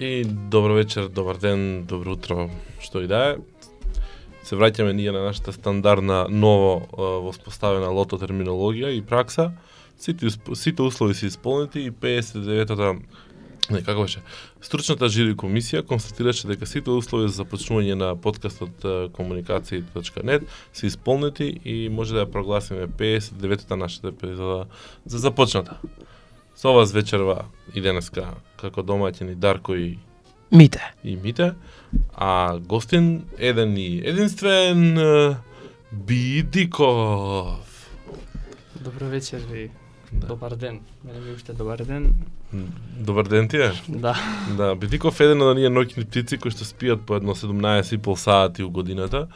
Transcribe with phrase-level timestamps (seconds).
[0.00, 3.36] И добро вечер, добар ден, добро утро, што и да е.
[4.46, 6.86] Се враќаме ние на нашата стандардна ново
[7.24, 9.50] воспоставена лото терминологија и пракса.
[9.98, 12.94] Сите, сите услови се исполнети и 59-та
[13.70, 14.22] Не, како беше?
[14.64, 21.88] Стручната жири комисија констатираше дека сите услови за започнување на подкастот комуникации.нет се исполнети и
[21.92, 24.64] може да ја прогласиме 59-та нашата епизода
[25.04, 25.76] за започната.
[26.58, 29.92] Со вас вечерва и денеска како домаќини Дарко и
[30.50, 30.82] Мите.
[31.04, 31.52] И Мите.
[32.16, 34.98] А гостин еден и единствен
[35.92, 37.62] Бидиков.
[38.80, 39.70] Добро вечер ви.
[40.12, 40.26] Да.
[40.26, 40.80] Добар ден.
[41.04, 42.14] Мене ми уште добар ден.
[42.98, 43.72] Добар ден ти е?
[43.88, 44.16] Да.
[44.56, 48.02] Да, Бидиков е еден од оние ноќни птици кои што спиат по едно 17 и
[48.02, 49.28] пол сати у годината.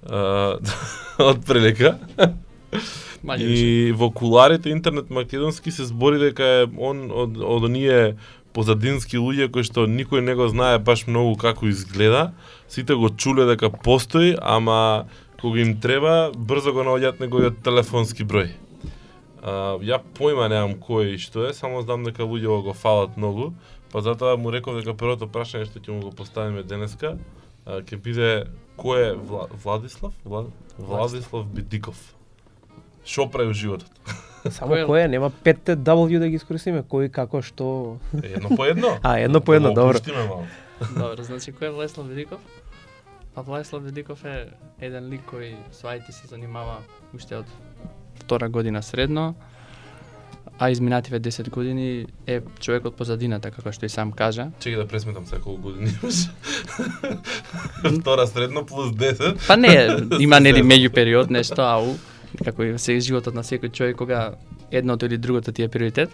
[1.28, 1.98] од прелека.
[3.38, 8.16] И во куларите интернет македонски се збори дека е он од од оние
[8.54, 12.32] позадински луѓе кои што никој не го знае баш многу како изгледа.
[12.68, 15.06] Сите го чуле дека постои, ама
[15.40, 18.54] кога им треба, брзо го наоѓаат неговиот телефонски број.
[19.42, 23.52] А, ја појма немам кој и што е, само знам дека луѓе го фалат многу,
[23.92, 27.16] па затоа му реков дека првото прашање што ќе му го поставиме денеска
[27.66, 28.30] ќе биде
[28.80, 29.46] кој е Вла...
[29.64, 30.12] Владислав?
[30.24, 30.48] Влад...
[30.78, 31.96] Владислав Бидиков.
[33.04, 33.90] Што прави во животот?
[34.56, 38.96] Само кој, е, нема петте W да ги искористиме, кој како што Едно по едно.
[39.02, 39.98] А, едно по едно, добро.
[40.96, 42.40] Добро, значи кој е Владислав Ведиков?
[43.34, 44.48] Па Владислав Ведиков е
[44.80, 46.80] еден лик кој со IT се занимава
[47.14, 47.46] уште од
[48.20, 49.34] втора година средно,
[50.58, 54.50] а изминативе 10 години е човекот позадината, како што и сам кажа.
[54.60, 56.28] Чеки да пресметам сега колку години имаш.
[58.00, 59.46] Втора средно плюс 10.
[59.46, 59.88] Па не,
[60.20, 61.96] има нели меѓу период нешто, ау,
[62.44, 64.34] како и се животот на секој човек кога
[64.70, 66.10] едното или другото ти е приоритет.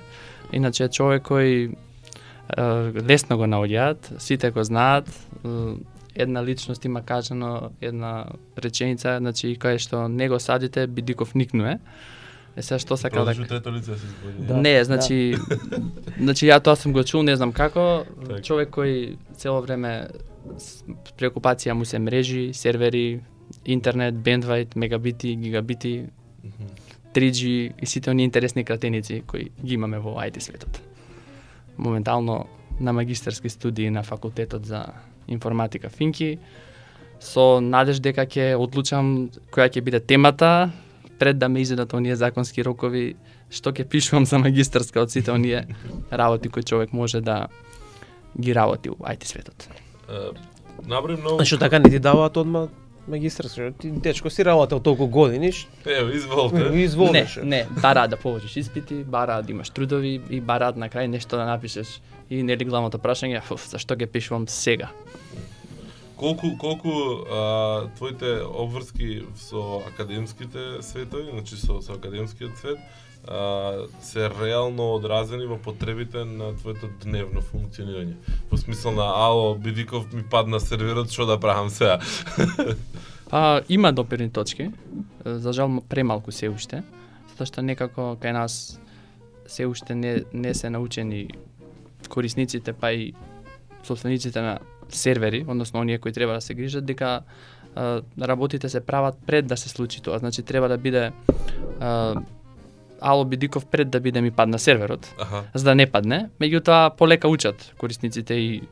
[0.52, 2.62] Иначе човек кој е,
[3.08, 5.10] лесно го наоѓаат, сите го знаат,
[6.14, 8.26] една личност има кажано една
[8.58, 11.78] реченица, значи кај што не го садите, бидиков никнуе.
[12.56, 14.06] Е сега што сака да трето лице да се.
[14.38, 14.56] Да.
[14.56, 15.36] не, значи,
[16.20, 18.40] значи ја тоа сум го чул, не знам како, Така.
[18.42, 20.08] човек кој цело време
[21.18, 23.20] преокупација му се мрежи, сервери,
[23.66, 26.06] интернет, бендвајт, мегабити, гигабити,
[27.14, 30.80] 3G и сите оние интересни кратеници кои ги имаме во IT светот.
[31.78, 32.46] Моментално
[32.80, 34.86] на магистерски студии на факултетот за
[35.28, 36.38] информатика Финки,
[37.20, 40.70] со надеж дека ќе одлучам која ќе биде темата
[41.18, 43.16] пред да ме изедат оние законски рокови
[43.50, 45.66] што ќе пишувам за магистерска од сите оние
[46.12, 47.48] работи кои човек може да
[48.40, 49.68] ги работи во IT светот.
[50.10, 50.36] Е,
[50.84, 51.44] Наброи многу.
[51.44, 52.68] Што така не ти даваат одма
[53.08, 55.52] магистарска, ти дечко си работел толку години,
[55.86, 56.56] Ево, изволте.
[56.56, 57.38] и Не, изволиш.
[57.42, 61.44] не, бараат да положиш испити, бараат да имаш трудови и бараат на крај нешто да
[61.44, 62.00] напишеш.
[62.30, 64.88] И нели главното прашање, фуф, зашто ќе пишувам сега?
[66.16, 66.90] Колку колку
[67.30, 72.78] а, твоите обврски со академските светови, значи со со академскиот свет,
[73.28, 78.16] а, се реално одразени во потребите на твоето дневно функционирање.
[78.50, 81.98] Во смисла на ало Бидиков ми падна серверот, што да правам сега?
[83.30, 84.70] А, има допирни точки, е,
[85.24, 86.84] за жал премалку се уште,
[87.32, 88.78] затоа што некако кај нас
[89.50, 91.26] се уште не, не се научени
[92.08, 93.14] корисниците, па и
[93.82, 97.26] собствениците на сервери, односно оние кои треба да се грижат, дека
[97.74, 100.18] а, работите се прават пред да се случи тоа.
[100.18, 101.12] Значи треба да биде
[101.80, 102.14] а,
[103.00, 105.44] Ало Бидиков пред да биде ми падна серверот, Аха.
[105.54, 106.28] за да не падне.
[106.40, 108.62] Меѓутоа полека учат корисниците и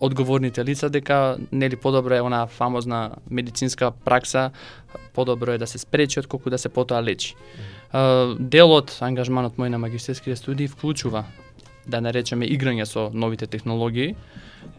[0.00, 4.50] одговорните лица дека нели подобро е она фамозна медицинска пракса,
[5.14, 7.34] подобро е да се спречи отколку да се потоа лечи.
[7.34, 8.38] Mm.
[8.38, 11.24] Дел од ангажманот мој на магистерските студии вклучува
[11.86, 14.16] да наречеме играње со новите технологии,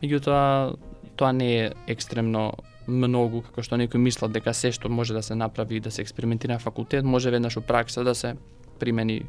[0.04, 0.75] меѓутоа
[1.16, 2.51] тоа не е екстремно
[2.88, 6.01] многу како што некои мислат дека се што може да се направи и да се
[6.01, 8.36] експериментира на факултет може веднаш у пракса да се
[8.80, 9.24] примени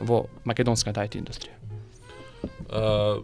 [0.00, 1.54] во македонската IT индустрија.
[2.70, 3.18] А,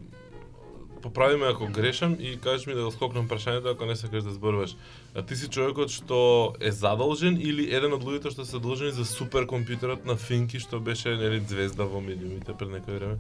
[1.03, 4.77] поправиме ако грешам и кажеш ми да го скокнам прашањето ако не сакаш да зборуваш.
[5.15, 9.05] А ти си човекот што е задолжен или еден од луѓето што се задолжени за
[9.05, 13.19] суперкомпјутерот на Финки што беше нели звезда во медиумите пред некој време?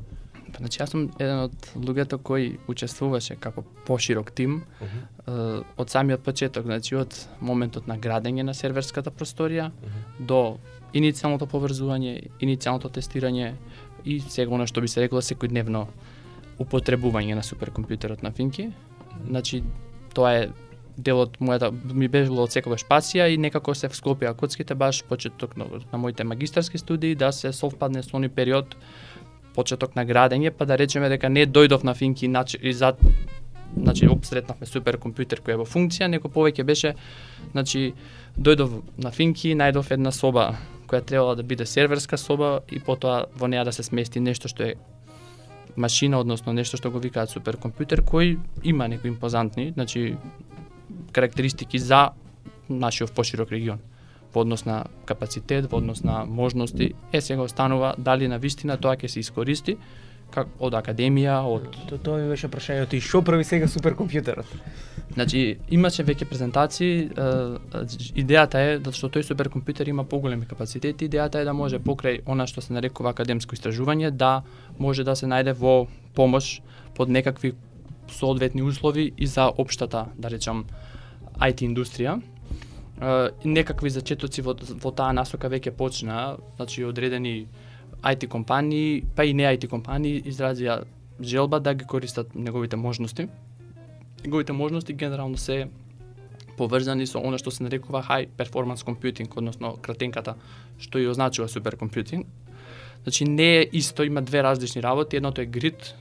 [0.54, 5.90] Па, Значи јас сум еден од луѓето кои учествуваше како поширок тим Uh е, од
[5.90, 9.70] самиот почеток, значи од моментот на градење на серверската просторија
[10.18, 10.58] до
[10.94, 13.54] иницијалното поврзување, иницијалното тестирање
[14.04, 15.86] и сега она што би се рекло секојдневно
[16.62, 18.70] употребување на суперкомпјутерот на Финки.
[19.26, 19.62] Значи
[20.14, 20.48] тоа е
[20.96, 25.56] дел од мојата ми бежало од секогаш пасија и некако се склопија коцките баш почеток
[25.56, 28.76] на, на моите магистарски студии да се совпадне со оној период
[29.54, 32.56] почеток на градење, па да речеме дека не дојдов на Финки нач...
[32.60, 32.94] и за
[33.74, 36.94] значи обсретнавме суперкомпјутер кој е во функција, неко повеќе беше
[37.52, 37.94] значи
[38.38, 40.54] дојдов на Финки, најдов една соба
[40.94, 44.62] која требала да биде серверска соба и потоа во неа да се смести нешто што
[44.62, 44.74] е
[45.76, 50.16] машина, односно нешто што го викаат суперкомпјутер, кој има некои импозантни, значи
[51.12, 52.12] карактеристики за
[52.68, 53.80] нашиот поширок регион.
[54.34, 58.96] Во однос на капацитет, во однос на можности, е сега останува дали на вистина тоа
[58.96, 59.76] ќе се искористи
[60.30, 64.50] как од академија, од То, тоа ми беше прашањето и што прави сега суперкомпјутерот?
[65.14, 67.08] Значи, имаше веќе презентации,
[68.18, 72.48] идејата е да што тој суперкомпјутер има поголеми капацитети, идејата е да може покрај она
[72.50, 74.42] што се нарекува академско истражување да
[74.78, 76.60] може да се најде во помош
[76.94, 77.54] под некакви
[78.10, 80.64] соодветни услови и за општата, да речам,
[81.38, 82.20] IT индустрија.
[83.44, 87.46] Некакви зачетоци во, во таа насока веќе почна, значи одредени
[88.04, 90.84] IT компании, па и не IT компании изразија
[91.20, 93.28] желба да ги користат неговите можности.
[94.24, 95.68] Неговите можности генерално се
[96.56, 100.36] поврзани со она што се нарекува high performance computing, односно кратенката
[100.78, 102.26] што ја означува суперкомпјутинг.
[103.02, 105.94] Значи не е исто, има две различни работи, едното е грид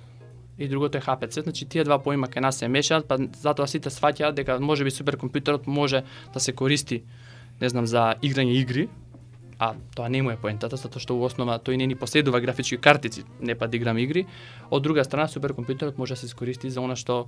[0.60, 3.90] и другото е HPC, значи тие два поима кај нас се мешаат, па затоа сите
[3.90, 6.04] сваќаат дека можеби суперкомпјутерот може
[6.34, 7.04] да се користи
[7.62, 8.88] не знам за играње игри,
[9.60, 12.78] а тоа не му е поентата, затоа што во основа тој не ни поседува графички
[12.78, 14.26] картици, не па да играме игри.
[14.70, 17.28] Од друга страна, суперкомпјутерот може да се искористи за она што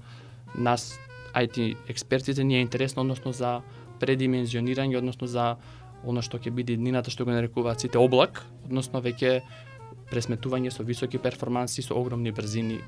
[0.56, 1.00] нас
[1.36, 3.62] IT експертите ни е интересно, односно за
[4.00, 5.56] предимензионирање, односно за
[6.04, 9.42] она што ќе биде днината што го нарекуваат сите облак, односно веќе
[10.12, 12.80] пресметување со високи перформанси, со огромни брзини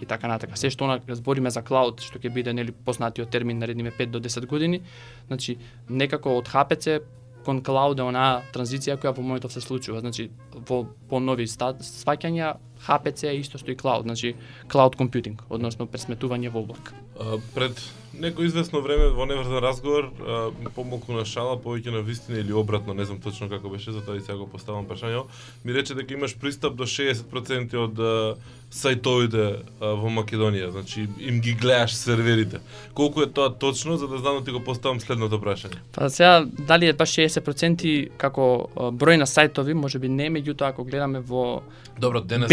[0.00, 0.56] и така натака.
[0.56, 4.20] Се што она збориме за клауд, што ќе биде нели познатиот термин наредниме 5 до
[4.20, 4.82] 10 години,
[5.26, 5.56] значи
[5.88, 7.00] некако од HPC
[7.46, 10.28] кон клауд е онаа транзиција која во моментов се случува, значи
[10.68, 12.56] во по нови сваќања
[12.86, 14.34] HPC е исто што и клауд, значи
[14.68, 16.92] cloud computing, односно пресметување во облак.
[17.18, 17.80] А, пред
[18.18, 22.94] неко известно време во неврзан разговор, а, помалку на шала, повеќе на вистина или обратно,
[22.94, 25.24] не знам точно како беше, затоа и сега го поставам прашање,
[25.64, 28.36] ми рече дека имаш пристап до 60% од а,
[28.72, 29.44] сајтовите
[29.80, 32.60] а, во Македонија, значи им ги гледаш серверите.
[32.94, 35.80] Колку е тоа точно, за да знам да ти го поставам следното прашање?
[35.92, 41.20] Па сега дали е баш 60% како број на сајтови, можеби не, меѓутоа ако гледаме
[41.20, 41.62] во
[41.98, 42.48] Добро, денес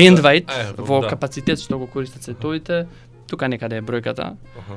[0.49, 1.09] Е, во да.
[1.09, 2.85] капацитет што го користат сајтовите,
[3.27, 4.35] тука некаде е бројката.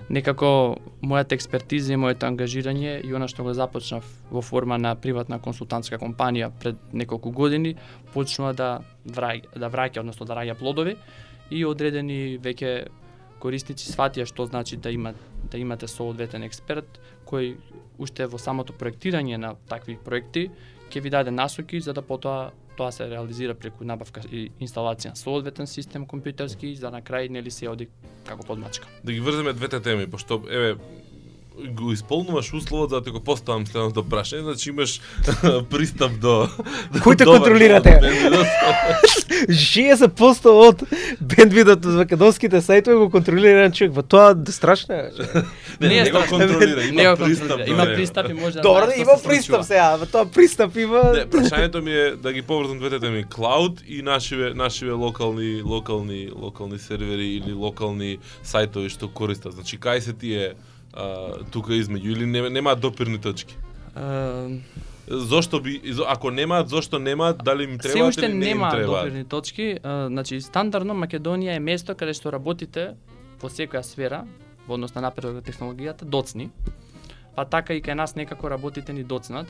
[0.08, 5.38] Некако мојата експертиза и моето ангажирање и она што го започнав во форма на приватна
[5.42, 7.76] консултантска компанија пред неколку години,
[8.14, 8.70] почнува да
[9.06, 10.96] враќа, да враќа, односно да раѓа плодови
[11.50, 12.88] и одредени веќе
[13.40, 15.12] корисници сватија што значи да има
[15.50, 16.98] да имате соодветен експерт
[17.28, 17.56] кој
[17.98, 20.48] уште во самото проектирање на такви проекти
[20.90, 25.16] ќе ви даде насоки за да потоа тоа се реализира преку набавка и инсталација на
[25.16, 27.88] соодветен систем компјутерски за на крај нели се оди
[28.26, 28.88] како подмачка.
[29.04, 30.76] да ги врземе двете теми, пошто еве
[31.74, 35.00] го исполнуваш условот за да го поставам следното прашање, значи имаш
[35.70, 36.48] пристап до,
[37.00, 37.96] Кој те контролирате?
[38.00, 38.46] бендвидот.
[39.48, 40.84] 60% од
[41.20, 43.94] бендвидот од македонските сајтови го контролира еден човек.
[43.96, 45.10] Во тоа страшно е.
[45.80, 49.28] Не, не, не го контролира, има пристап Има пристап и може да Добро, има се
[49.28, 51.02] пристап сега, во тоа пристап има.
[51.16, 56.28] Не, прашањето ми е да ги поврзам двете теми, клауд и нашиве нашиве локални локални
[56.36, 59.56] локални сервери или локални сајтови што користат.
[59.56, 60.54] Значи кај се тие
[60.96, 63.56] а, тука измеѓу или не, немаат допирни точки?
[63.96, 64.60] Е,
[65.08, 69.04] Зошто би ако немаат, зошто немаат, дали им уште или не им нема требаат?
[69.04, 69.78] допирни точки.
[69.82, 72.96] а, Значи, стандардно Македонија е место каде што работите
[73.42, 74.24] во секоја сфера,
[74.66, 76.50] во однос на напредок на технологијата, доцни.
[77.36, 79.46] Па така и кај нас некако работите ни доцнат.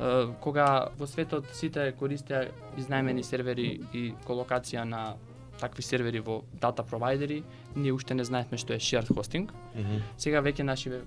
[0.00, 2.48] А, Кога во светот сите користеа
[2.78, 5.14] изнајмени сервери и колокација на
[5.62, 7.42] такви сервери во дата провайдери,
[7.76, 9.48] ние уште не знаевме што е shared hosting.
[9.74, 10.02] Мгм.
[10.18, 11.02] Сега веќе нашиве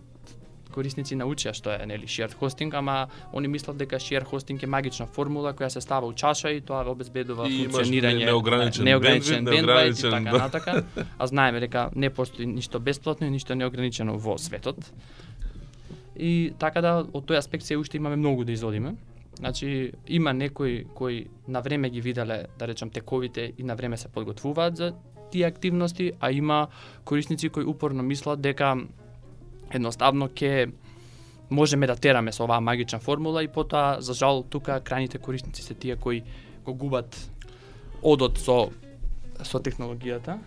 [0.75, 5.05] корисници научија што е нели shared hosting, ама они мислат дека shared hosting е магична
[5.07, 9.99] формула која се става у чаша и тоа обезбедува И функционирање не- неограничен неограничен бендвајт
[9.99, 10.83] и така натака.
[11.19, 14.77] А знаеме дека не постои ништо бесплатно и ништо неограничено во светот.
[16.17, 18.95] И така да од тој аспект се уште имаме многу да изодиме.
[19.35, 24.07] Значи има некои кои на време ги виделе, да речам, тековите и на време се
[24.07, 24.93] подготвуваат за
[25.31, 26.67] тие активности, а има
[27.05, 28.77] корисници кои упорно мислат дека
[29.71, 30.71] едноставно ќе
[31.49, 35.73] можеме да тераме со оваа магична формула и потоа за жал тука крајните корисници се
[35.73, 36.23] тие кои
[36.65, 37.17] го губат
[38.01, 38.71] одот со
[39.43, 40.39] со технологијата.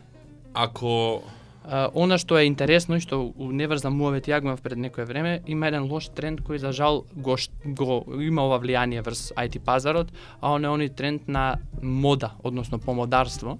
[0.55, 1.23] Ако
[1.69, 5.69] А, она што е интересно и што у Неврза муавет јагмав пред некое време, има
[5.69, 10.09] еден лош тренд кој за жал го, го има ова влијание врз IT пазарот,
[10.41, 13.59] а он е оној тренд на мода, односно помодарство,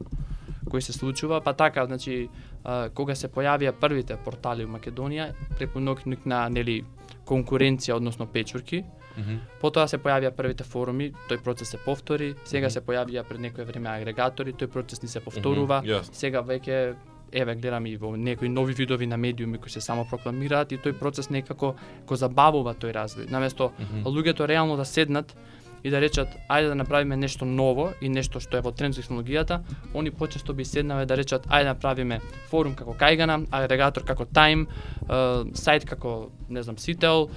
[0.65, 2.31] кој се случува, па така, значи,
[2.65, 6.85] а, кога се појавија првите портали во Македонија, преку ног на нели
[7.29, 8.85] конкуренција, односно печурки,
[9.19, 9.39] Мгм.
[9.59, 13.91] Потоа се појавија првите форуми, тој процес се повтори, сега се појавија пред некое време
[13.91, 15.81] агрегатори, тој процес ни се повторува.
[15.83, 16.15] Мгм, јасно.
[16.15, 16.95] Сега веќе
[17.33, 20.99] еве гледам и во некои нови видови на медиуми кои се само прокламираат и тој
[20.99, 21.75] процес некако
[22.07, 23.31] го забавува тој развој.
[23.31, 24.09] Наместо Мгм.
[24.09, 25.37] луѓето реално да седнат
[25.85, 29.03] и да речат ајде да направиме нешто ново и нешто што е во тренд со
[29.03, 29.61] технологијата,
[29.95, 32.21] они почесто би седнале да речат ајде да направиме
[32.51, 34.67] форум како Кајгана, агрегатор како Time,
[35.09, 37.29] сајт како не знам Сител,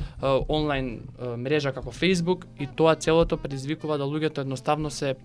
[0.50, 1.02] онлайн
[1.38, 5.16] мрежа како Facebook и тоа целото предизвикува да луѓето едноставно се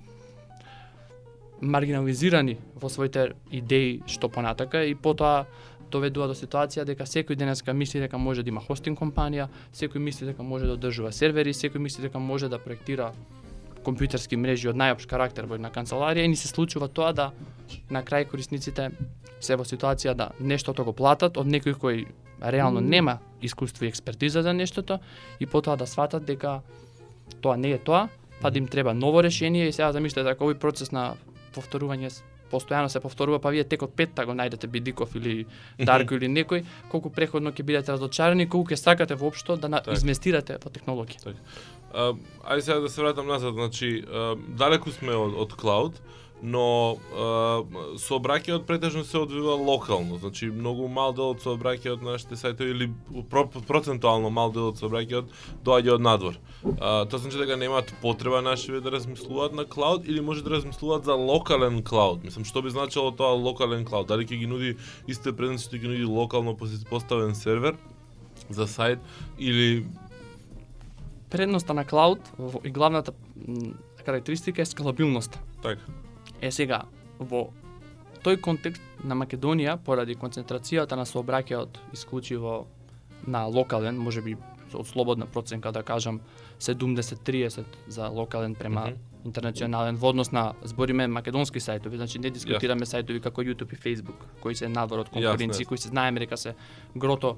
[1.60, 5.46] маргинализирани во своите идеи што понатака и потоа
[5.90, 10.26] доведува до ситуација дека секој денеска мисли дека може да има хостинг компанија, секој мисли
[10.26, 13.12] дека може да одржува сервери, секој мисли дека може да проектира
[13.86, 17.30] компјутерски мрежи од најопш карактер во една канцеларија и ни се случува тоа да
[17.90, 18.90] на крај корисниците
[19.40, 22.06] се во ситуација да нештото го платат од некој кој
[22.42, 24.98] реално нема искуство и експертиза за нештото
[25.40, 26.60] и потоа да сватат дека
[27.40, 28.08] тоа не е тоа,
[28.40, 31.14] па да им треба ново решение и сега замислете дека овој процес на
[31.56, 32.12] повторување
[32.50, 35.46] постојано се повторува, па вие текот петта го најдете Бидиков или
[35.78, 39.96] Дарко или некој, колку преходно ќе бидете разочарани, колку ќе сакате воопшто да на, Така.
[39.98, 41.34] изместирате во технологија.
[41.92, 42.12] А,
[42.52, 45.98] ајде сега да се вратам назад, значи, а, далеку сме од, од клауд,
[46.42, 47.64] но а,
[47.96, 52.90] сообраќајот претежно се одвива локално, значи многу мал дел од сообраќајот на нашите сајтови или
[53.30, 55.32] про, процентуално мал дел од сообраќајот
[55.64, 56.38] доаѓа од надвор.
[56.78, 61.04] А, тоа значи дека немаат потреба нашиве да размислуваат на клауд или може да размислуваат
[61.04, 62.24] за локален клауд.
[62.24, 64.08] Мислам што би значило тоа локален клауд?
[64.12, 64.76] Дали ќе ги нуди
[65.08, 66.56] истите предности што ги нуди локално
[66.90, 67.80] поставен сервер
[68.50, 69.00] за сајт
[69.38, 69.86] или
[71.30, 72.20] Предноста на клауд
[72.64, 73.12] и главната
[74.04, 75.40] карактеристика е скалабилноста.
[75.62, 76.05] така?
[76.40, 76.82] Е сега,
[77.18, 77.50] во
[78.24, 82.66] тој контекст на Македонија, поради концентрацијата на сообраќајот исклучиво
[83.26, 84.36] на локален, може би
[84.74, 86.20] од слободна проценка да кажам
[86.60, 88.96] 70-30 за локален према Мгм.
[89.24, 94.26] интернационален во однос на збориме македонски сајтови, значи не дискутираме сајтови како YouTube и Facebook,
[94.40, 96.54] кои се надвор од конкуренција, Јасно, кои се знаеме дека се
[96.96, 97.36] грото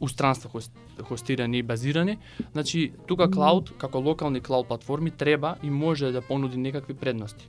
[0.00, 0.70] устранство хос-
[1.02, 2.18] хостирани и базирани.
[2.52, 7.48] Значи, тука клауд, како локални клауд платформи, треба и може да понуди некакви предности.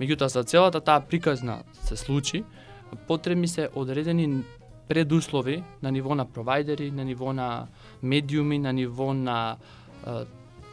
[0.00, 2.44] Меѓутоа, за целата таа приказна се случи,
[3.08, 4.44] потребни се одредени
[4.88, 7.66] предуслови на ниво на провайдери, на ниво на
[8.02, 9.56] медиуми, на ниво на
[10.06, 10.10] е,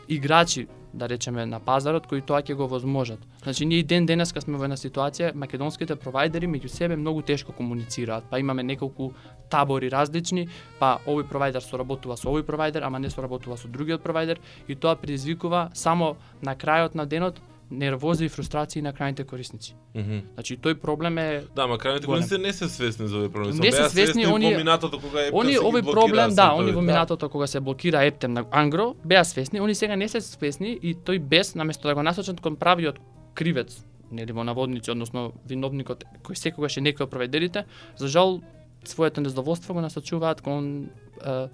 [0.07, 3.19] играчи, да речеме, на пазарот, кои тоа ќе го возможат.
[3.43, 7.51] Значи, ние и ден денеска сме во една ситуација, македонските провайдери меѓу себе многу тешко
[7.51, 9.13] комуницираат, па имаме неколку
[9.49, 10.47] табори различни,
[10.79, 14.95] па овој провайдер соработува со овој провайдер, ама не соработува со другиот провайдер и тоа
[14.95, 17.41] предизвикува само на крајот на денот
[17.73, 19.75] нервоза и фрустрации на крајните корисници.
[19.95, 20.19] Мгм.
[20.33, 23.57] Значи тој проблем е Да, ма крајните корисници не се свесни за овој проблем.
[23.57, 27.29] Не се свесни, во оние- минатото кога е Они овој проблем, да, они во минатото
[27.29, 31.19] кога се блокира ептем на Ангро, беа свесни, они сега не се свесни и тој
[31.19, 32.99] без наместо да го насочат кон правиот
[33.33, 37.65] кривец, нели во наводници, односно виновникот кој секогаш е некој од провайдерите,
[37.97, 38.41] за жал
[38.83, 40.89] своето незадоволство го насочуваат кон
[41.25, 41.47] е,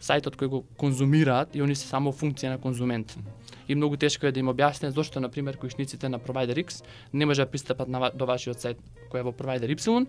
[0.00, 3.16] сајтот кој го конзумираат и они се само функција на конзумент.
[3.70, 7.26] И многу тешко е да им објасне зошто на пример којшниците на провайдер X не
[7.26, 10.06] може да пристапат на, до вашиот сајт кој е во провайдер Y,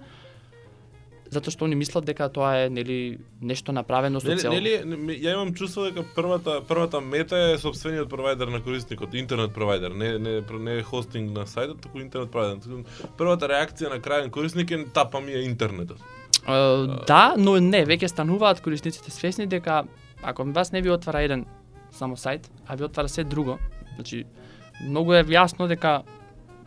[1.32, 4.52] затоа што они мислат дека тоа е нели нешто направено со цел.
[4.52, 9.54] нели, не- ја имам чувство дека првата првата мета е собствениот провайдер на корисникот, интернет
[9.54, 12.84] провайдер, не не не е хостинг на сајтот, туку интернет провайдер.
[13.18, 15.98] Првата реакција на крајен корисник е тапа ми е интернетот.
[16.48, 16.52] Е,
[17.08, 19.84] да, но не, веќе стануваат корисниците свесни дека
[20.24, 21.46] ако вас не ви отвара еден
[22.02, 23.60] само сајт, а ви отвара се друго,
[23.96, 24.26] значи
[24.82, 26.02] многу е јасно дека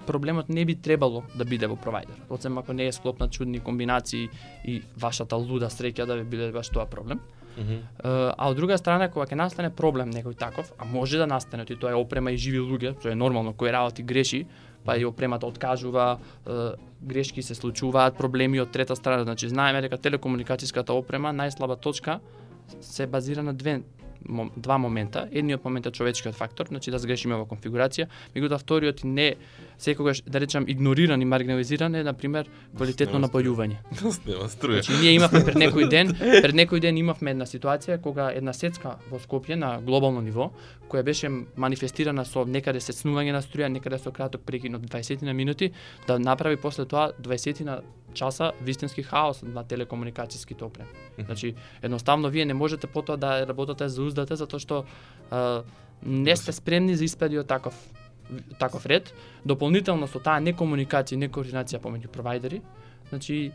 [0.06, 2.14] проблемот не би требало да биде во провайдер.
[2.30, 4.28] Освен ако не е склоп на чудни комбинации
[4.64, 7.20] и вашата луда среќа да ви биде баш тоа проблем.
[7.56, 7.72] Мгм.
[7.72, 7.80] Е,
[8.36, 11.90] а од друга страна кога ќе настане проблем некој таков, а може да настане, тоа
[11.90, 14.46] е опрема и живи луѓе, тоа е нормално, кој работи греши,
[14.84, 16.18] па и опремата откажува,
[17.02, 22.20] грешки се случуваат, проблеми од трета страна, значи знаеме дека телекомуникацијската опрема најслаба точка
[22.80, 23.82] се базира на две
[24.28, 25.28] мом- два момента.
[25.32, 29.34] Едниот момент е човечкиот фактор, значи да сгрешиме во конфигурација, меѓутоа вториот и не
[29.78, 33.76] секогаш да речам игнориран и маргинализиран е на пример квалитетно напојување.
[34.26, 34.82] Нема струја.
[34.82, 38.96] Значи ние имавме пред некој ден, пред некој ден имавме една ситуација кога една сецка
[39.10, 40.50] во Скопје на глобално ниво,
[40.88, 45.34] која беше манифестирана со некаде сецнување на струја, некаде со краток прекин од 20 на
[45.34, 45.72] минути,
[46.06, 47.80] да направи после тоа 20 на
[48.14, 50.88] часа вистински хаос на телекомуникацијските опреми.
[51.18, 54.84] Значи, едноставно вие не можете потоа да работите за уздате затоа што
[55.30, 55.62] а,
[56.02, 57.74] не сте спремни за испади од таков
[58.58, 59.12] таков ред.
[59.44, 62.62] Дополнително со таа некомуникација и некоординација помеѓу провайдери,
[63.08, 63.52] Значи,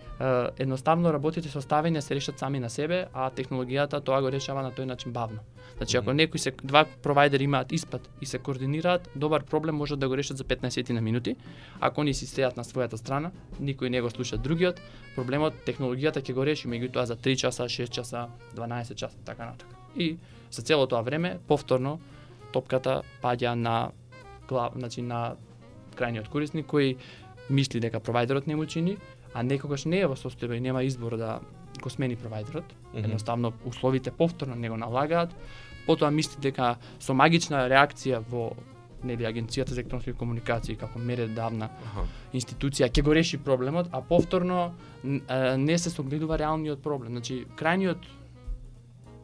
[0.58, 4.72] едноставно работите со ставење се решат сами на себе, а технологијата тоа го решава на
[4.72, 5.42] тој начин бавно.
[5.78, 10.08] Значи, ако некој се два провайдери имаат испат и се координираат, добар проблем може да
[10.08, 11.36] го решат за 15 на минути.
[11.80, 14.82] Ако они си стојат на својата страна, никој не го слуша другиот,
[15.16, 19.76] проблемот технологијата ќе го реши меѓутоа за 3 часа, 6 часа, 12 часа, така натака.
[19.96, 20.18] И
[20.52, 22.00] за цело тоа време повторно
[22.54, 23.92] топката паѓа на
[24.50, 25.36] глав, значи на
[25.96, 26.98] крајниот корисник кој
[27.50, 28.98] мисли дека провайдерот не му чини,
[29.34, 31.40] а некогаш не е во состојба и нема избор да
[31.82, 32.66] го смени провайдерот.
[32.66, 33.06] Mm -hmm.
[33.06, 35.30] Едноставно условите повторно не го налагаат.
[35.88, 38.54] Потоа мисли дека со магична реакција во
[39.04, 42.06] нели агенцијата за електронски комуникации како мередавна ага.
[42.34, 44.74] институција ќе го реши проблемот, а повторно
[45.58, 47.12] не се согледува реалниот проблем.
[47.12, 47.98] Значи крајниот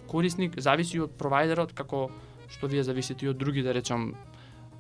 [0.08, 2.10] корисник зависи од провайдерот како
[2.48, 4.14] што вие зависите и од други да речам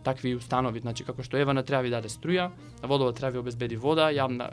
[0.05, 2.51] такви установи, значи како што Евана треба ви даде струја,
[2.83, 4.51] водовод треба ви обезбеди вода, јавна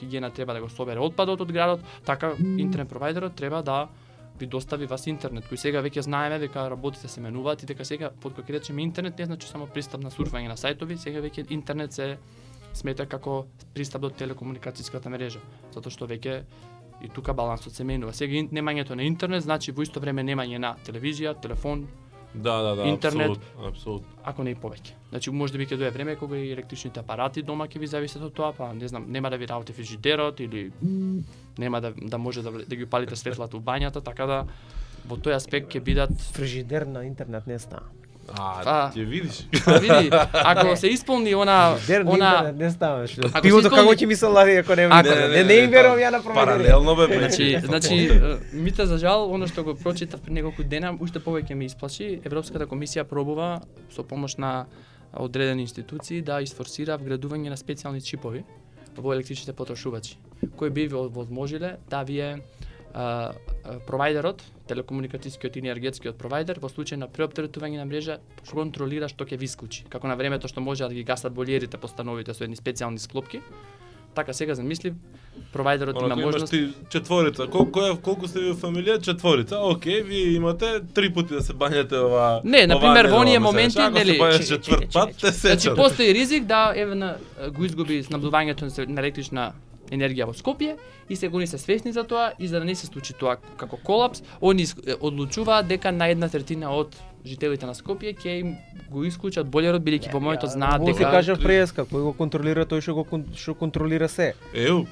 [0.00, 3.88] хигиена треба да го собере отпадот од градот, така интернет провайдерот треба да
[4.38, 8.10] ви достави вас интернет, кој сега веќе знаеме дека работите се менуваат и дека сега
[8.10, 11.92] под кој речеме интернет не значи само пристап на сурфање на сајтови, сега веќе интернет
[11.92, 12.16] се
[12.74, 13.44] смета како
[13.74, 15.38] пристап до телекомуникацијската мрежа,
[15.70, 16.42] затоа што веќе
[17.04, 18.12] и тука балансот се менува.
[18.12, 21.86] Сега немањето на интернет значи во исто време немање на телевизија, телефон,
[22.34, 24.04] Да, да, да, интернет, апсолут, апсолут.
[24.24, 24.94] ако не и повеќе.
[25.10, 28.34] Значи може би ќе дое време кога и електричните апарати дома ќе ви зависат од
[28.34, 30.72] тоа, па не знам, нема да ви работи фрижидерот или
[31.58, 34.46] нема да да може да, да ги палите светлата у бањата, така да
[35.06, 37.86] во тој аспект ќе бидат Фрижидер на интернет не става.
[38.32, 39.46] А, ќе видиш.
[39.64, 43.06] Па види, ако се исполни она на она не става.
[43.06, 43.26] што.
[43.26, 45.30] Ако Пивото исполни- како ќе ми се лади ако интернет?
[45.30, 46.64] Не, не им верувам ја на провайдери.
[46.64, 47.18] Паралелно бе.
[47.18, 48.10] Значи, значи,
[48.52, 52.20] мите за жал, оно што го прочитав пред неколку дена, уште повеќе ме исплаши.
[52.24, 53.60] Европската комисија пробува
[53.90, 54.66] со помош на
[55.12, 58.44] одредени институции да isforsира вградување на специјални чипови
[58.96, 60.18] во електричните потрошувачи,
[60.56, 62.38] кои би ви овозможиле да вие
[62.94, 63.02] а,
[63.64, 68.18] а, провайдерот, телекомуникацијскиот и енергетскиот провайдер, во случај на преоптеретување на мрежа,
[68.50, 69.84] контролира што ќе ви исклучи.
[69.88, 73.40] Како на времето што може да ги гасат болиерите по становите со едни специјални склопки,
[74.14, 74.94] така сега замисли,
[75.52, 77.46] провайдерот има Онако имаш можност ти четворица.
[77.46, 79.02] Кол, која, колку сте ви во фамилија?
[79.02, 79.56] Четворица.
[79.56, 82.40] Океј, вие имате три пати да се бањате ова.
[82.44, 85.76] Не, на пример, во оние ме моменти, нели, се четврт пат, те Значи сеќаш.
[85.76, 87.16] постои ризик да еве на
[87.52, 89.52] го изгуби снабдувањето на се- на електрична
[89.94, 90.76] енергија во Скопје
[91.08, 93.76] и сега они се свесни за тоа и за да не се случи тоа како
[93.76, 94.66] колапс, они
[95.00, 98.56] одлучуваат дека на една третина од жителите на Скопје ќе им
[98.90, 102.82] го исклучат болерот бидејќи во моментот знаат си дека кажав преска, кој го контролира тој
[102.84, 104.34] што го кон- што контролира се.
[104.52, 104.84] Еу.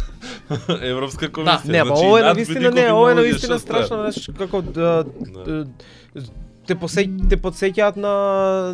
[0.92, 1.64] Европска комисија.
[1.64, 5.64] Не, па значи, ова е навистина не, ова е навистина страшно, знаеш како да Да.
[6.70, 8.12] Те посеќ те подсеќаат на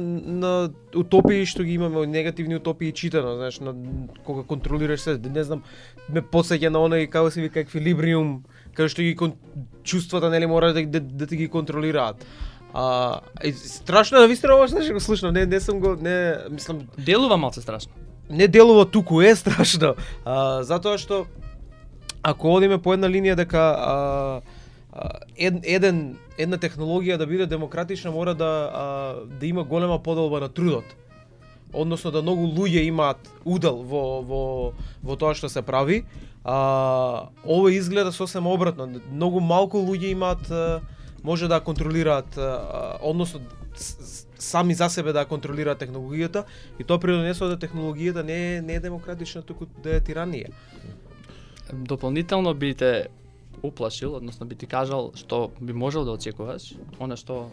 [0.00, 0.52] на
[0.94, 3.72] утопии што ги имаме, негативни утопии читано, знаеш, на
[4.24, 5.62] кога контролираш се, не знам,
[6.12, 8.42] ме подсеќа на оној како се вика еквилибриум,
[8.76, 9.32] каде што ги кон...
[9.82, 12.26] чувствата нели мора да, да, да ти ги контролираат.
[12.74, 17.36] А, е, страшно навистина ова што го слушнав, не не сум го не мислам делува
[17.36, 17.92] малце страшно.
[18.28, 19.94] не делува туку е страшно.
[20.24, 21.24] А, затоа што
[22.22, 24.40] ако одиме по една линија дека а,
[25.36, 28.86] ед, еден една технологија да биде демократична мора да а,
[29.40, 30.84] да има голема поделба на трудот.
[31.72, 34.42] Односно да многу луѓе имаат удел во во
[35.02, 36.04] во тоа што се прави.
[36.44, 38.88] А, ова изгледа сосем обратно.
[39.12, 40.52] Многу малку луѓе имаат
[41.24, 42.38] може да контролираат
[43.02, 43.40] односно
[44.38, 46.44] сами за себе да контролираат технологијата
[46.78, 50.52] и тоа придонесува да технологијата не е не е демократична туку да е тиранија.
[51.72, 53.08] Дополнително би те
[53.62, 57.50] уплашил, односно би ти кажал што би можел да очекуваш, она што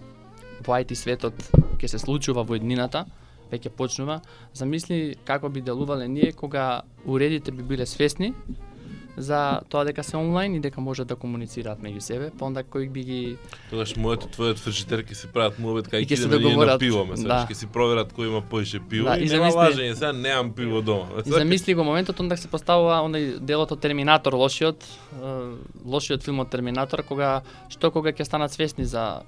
[0.66, 1.34] во IT светот
[1.80, 3.06] ќе се случува во еднината,
[3.52, 4.22] веќе почнува,
[4.54, 8.34] замисли како би делувале ние кога уредите би биле свесни
[9.18, 12.90] за тоа дека се онлайн и дека можат да комуницираат меѓу себе, па онда кој
[12.90, 13.38] би ги
[13.70, 17.46] Тогаш моето твојот фрижидер ќе си прават муабет кај ќе се договорат, пиво, ме да.
[17.46, 20.54] ќе си проверат кој има поише пиво Да, и, и нема замисли- лажење, сега немам
[20.54, 21.06] пиво дома.
[21.26, 24.82] И замисли го моментот онда се поставува оној делот од Терминатор, лошиот,
[25.86, 29.22] лошиот филм од Терминатор, кога што кога ќе станат свесни за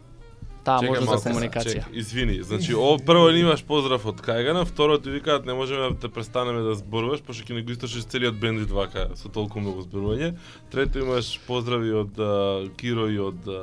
[0.65, 1.83] таа можност малку, за комуникација.
[1.85, 5.89] чекај, извини, значи ово прво не имаш поздрав од Кајгана, второ ти викаат не можеме
[5.93, 9.61] да те престанеме да зборуваш, пошто ќе не го истошиш целиот бендвит вака со толку
[9.61, 10.33] многу зборување.
[10.73, 13.61] Трето имаш поздрави од а, Киро и од а,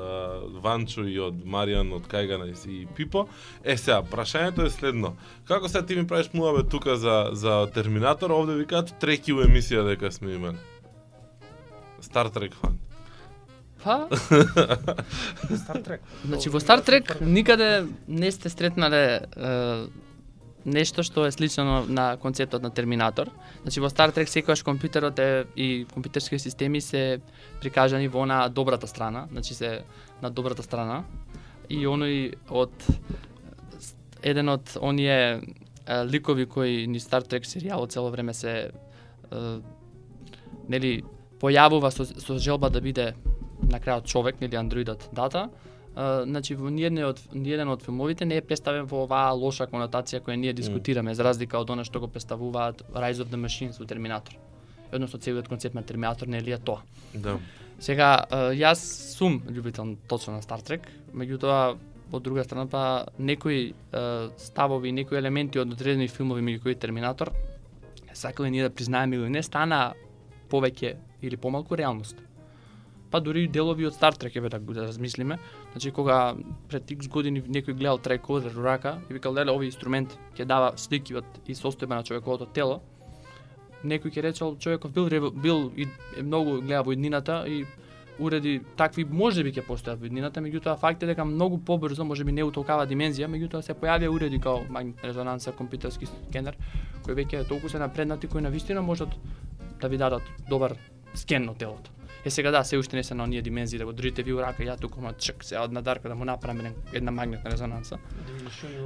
[0.62, 3.26] Ванчо и од Маријан од Кајгана и, и Пипо.
[3.64, 5.16] Е сега, прашањето е следно.
[5.48, 9.82] Како сега ти ми правиш муабе тука за за Терминатор, овде викаат треки у емисија
[9.88, 10.58] дека сме имали.
[12.02, 12.78] Star Trek фан.
[13.84, 14.08] Па,
[15.56, 16.00] Стар Трек.
[16.24, 19.86] значи во Star Trek никаде не сте сретнале е,
[20.64, 23.30] нешто што е слично на, концептот на Терминатор.
[23.62, 27.20] Значи во Star Trek секогаш компјутерот е и компјутерски системи се
[27.60, 29.82] прикажани во на добрата страна, значи се
[30.22, 31.02] на добрата страна.
[31.68, 32.72] И оној од
[34.22, 35.42] еден од оние
[35.86, 39.60] е, ликови кои ни Star Trek серијалот цело време се е,
[40.68, 41.02] нели
[41.42, 43.14] појавува со, со желба да биде
[43.70, 45.48] на крајот човек, нели андроидот дата,
[45.92, 50.22] Uh, значи во ниеден од ниеден од филмовите не е представен во оваа лоша конотација
[50.24, 51.18] која ние дискутираме, mm.
[51.18, 54.38] за разлика од она што го представуваат Rise of the Machines во Терминатор.
[54.90, 56.80] Односно целиот концепт на Терминатор нели е тоа.
[57.12, 57.36] Да.
[57.78, 58.80] Сега, uh, јас
[59.18, 61.76] сум љубител точно на Star Trek, меѓутоа
[62.10, 67.36] од друга страна па некои uh, ставови, некои елементи од одредени филмови меѓу кои Терминатор
[68.14, 69.94] сакале ние да признаеме или не стана
[70.50, 72.16] повеќе или помалку реалност
[73.12, 75.38] па дури и делови од Star Trek еве да го да размислиме.
[75.72, 76.34] Значи кога
[76.68, 81.14] пред X години некој гледал трекодер рака и викал леле овој инструмент ќе дава слики
[81.14, 82.80] од и состојба на човековото тело,
[83.84, 87.64] некој ќе речел човеков бил бил и е многу гледа во иднината и
[88.18, 92.44] уреди такви можеби ќе постојат во иднината, меѓутоа факт е дека многу побрзо, можеби не
[92.44, 96.56] утолкава димензија, меѓутоа се појавија уреди као магнитна резонанса, компјутерски скенер,
[97.02, 99.16] кои веќе толку се напреднати кои навистина можат
[99.80, 100.76] да ви дадат добар
[101.14, 101.90] скен на телото.
[102.24, 104.38] Е сега да, се уште не се на оние димензии да го држите ви у
[104.38, 107.98] рака, ја туку ма чек се од надарка да му направиме една магнетна резонанца.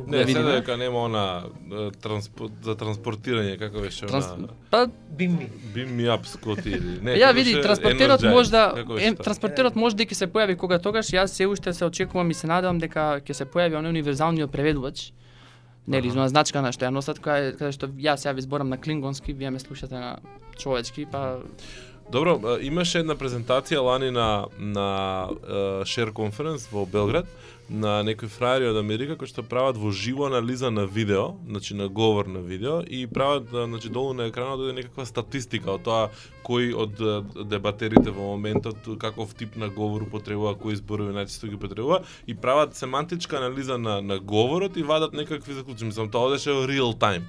[0.06, 0.52] Не, Да видиме.
[0.52, 4.26] дека нема она е, транспо, за транспортирање, како беше Транс...
[4.38, 4.86] она Па,
[5.18, 5.50] Бимми.
[5.74, 7.12] beam me up Scotty или не.
[7.20, 10.78] ја како види, транспортерот Energize, може да е, транспортерот може да ќе се појави кога
[10.78, 14.50] тогаш, јас се уште се очекувам и се надевам дека ќе се појави оној универзалниот
[14.50, 15.12] преведувач.
[15.86, 18.68] Нели, зона значка на што ја носат, која е, каде што јас ја ви зборам
[18.68, 20.16] на клингонски, вие ме слушате на
[20.58, 21.38] човечки, па
[22.06, 24.86] Добро, имаше една презентација лани на на
[25.26, 27.26] е, Share Conference во Белград
[27.68, 31.88] на некои фраери од Америка кои што прават во живо анализа на видео, значи на
[31.88, 36.04] говор на видео и прават значи долу на екранот дојде некаква статистика од тоа
[36.46, 36.94] кои од
[37.50, 42.78] дебатерите во моментот каков тип на говор употребува, кои зборови најчесто ги употребува и прават
[42.78, 45.84] семантичка анализа на на говорот и вадат некакви заклучки.
[45.90, 47.26] Мислам тоа одеше во real time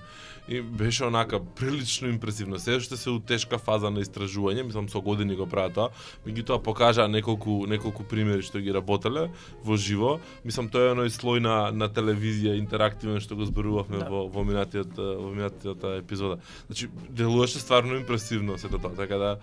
[0.48, 2.60] и беше онака прилично импресивно.
[2.60, 5.90] Се уште се у тешка фаза на истражување, мислам со години го прават тоа,
[6.26, 9.28] меѓутоа покажаа неколку неколку примери што ги работеле
[9.64, 10.18] во живо.
[10.46, 14.10] Мислам тоа е оној слој на на телевизија интерактивен што го зборувавме Да.
[14.10, 16.40] во во минатиот во минатиот епизода.
[16.68, 19.38] Значи делуваше стварно импресивно сето тоа, така да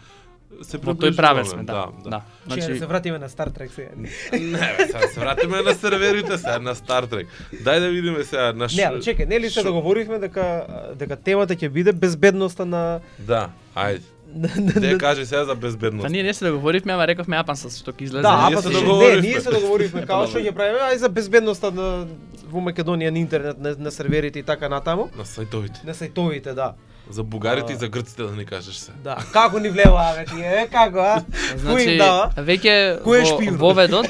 [0.63, 2.11] се во тој правец сме, приближуваме, да.
[2.11, 2.21] да.
[2.47, 3.89] Значи, Значи, се вратиме на Star Trek сега.
[3.97, 7.27] Не, бе, сега се вратиме на серверите сега на Star Trek.
[7.53, 10.67] Дај да видиме сега наш Не, ама чекај, нели се договоривме дека
[10.99, 14.03] дека темата ќе биде безбедноста на Да, ајде.
[14.35, 16.03] на, на, Де на каже сега за безбедност.
[16.03, 18.23] Па ние не се договоривме, ама рековме апан со што ќе излезе.
[18.23, 19.23] Да, ние се договоривме.
[19.23, 22.07] Не, ние се договоривме како што ќе правиме, ај за безбедноста на
[22.51, 25.85] во Македонија на интернет, на, на серверите и така натаму, на сајтовите.
[25.85, 26.75] на сајтовите, да.
[27.11, 27.79] За бугарите и А.
[27.79, 28.93] за грците да ни кажеш се.
[29.05, 31.25] Да, како ни влеваа бе тие, е, како а?
[31.57, 32.31] Значи, им дава?
[32.37, 34.09] веќе Кој е во воведот,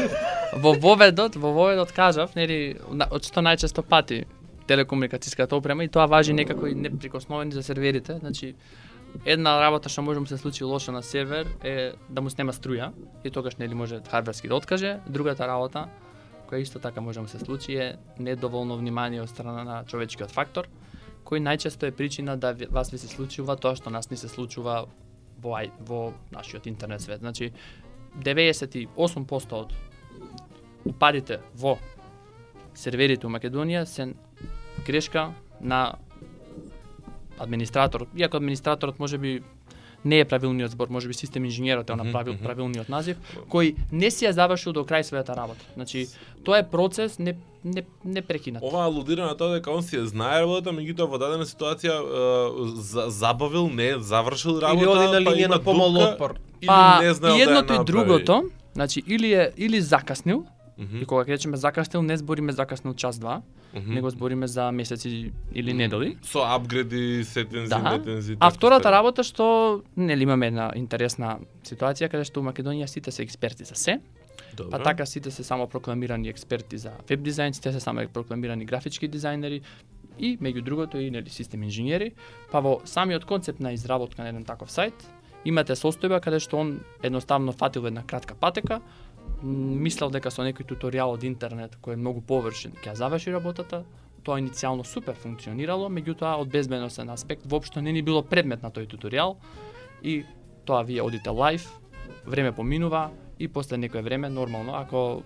[0.57, 2.77] во воведот, во воведот кажав, нели,
[3.11, 4.25] од што најчесто пати
[4.69, 8.55] телекомуникацијската опрема и тоа важи некако и неприкосновени за серверите, значи
[9.25, 12.53] една работа што може да му се случи лошо на сервер е да му снема
[12.53, 12.91] струја
[13.25, 14.99] и тогаш нели може хардверски да откаже.
[15.07, 15.87] Другата работа
[16.51, 20.31] која исто така може да му се случи е недоволно внимание од страна на човечкиот
[20.31, 20.69] фактор,
[21.25, 24.87] кој најчесто е причина да вас ви се случува тоа што нас не се случува
[25.43, 27.21] во во нашиот интернет свет.
[27.21, 27.53] Значи
[28.17, 29.73] 98% од
[30.85, 31.79] упадите во
[32.75, 34.15] серверите у Македонија се
[34.87, 35.97] грешка на
[37.39, 38.09] администраторот.
[38.15, 39.43] Иако администраторот може би
[40.05, 42.45] не е правилниот збор, може би систем инженерот е Мгм, направил мгм.
[42.45, 43.17] правилниот назив,
[43.49, 45.61] кој не си ја завршил до крај својата работа.
[45.75, 46.07] Значи,
[46.45, 48.63] тоа е процес не не не прекинат.
[48.63, 52.05] Ова алудира на тоа дека он си ја знае работата, меѓутоа во дадена ситуација е,
[52.77, 56.35] за, забавил, не е завршил работа, Или оди на па линија има на помал отпор.
[56.61, 57.87] или Па не знаел и да ја едното и направи.
[57.87, 58.43] другото,
[58.75, 60.45] значи или е или закаснил,
[60.79, 63.43] Мгм, и кога ќе речеме закаснил, не збориме закаснил час-два,
[63.75, 63.95] мгм.
[63.95, 66.17] него збориме за месеци или недели.
[66.23, 67.79] Со апгреди, сетензи, Да.
[67.79, 68.37] метензи.
[68.41, 73.23] А втората работа што нели имаме една интересна ситуација каде што у Македонија сите се
[73.23, 74.01] експерти за се,
[74.57, 74.71] Добро.
[74.71, 79.09] па така сите се само прокламирани експерти за веб дизајн, сите се само прокламирани графички
[79.09, 79.63] дизајнери
[80.19, 82.13] и меѓу другото и нели систем инженери,
[82.51, 84.93] па во самиот концепт на изработка на еден таков сајт
[85.45, 88.81] имате состојба каде што он едноставно фатил една кратка патека,
[89.43, 93.85] мислел дека со некој туторијал од интернет кој е многу површен ќе заврши работата,
[94.25, 98.89] тоа иницијално супер функционирало, меѓутоа од безбедносен аспект воопшто не ни било предмет на тој
[98.89, 99.37] туторијал
[100.03, 100.25] и
[100.65, 101.69] тоа вие одите лайв,
[102.25, 105.23] време поминува и после некое време нормално ако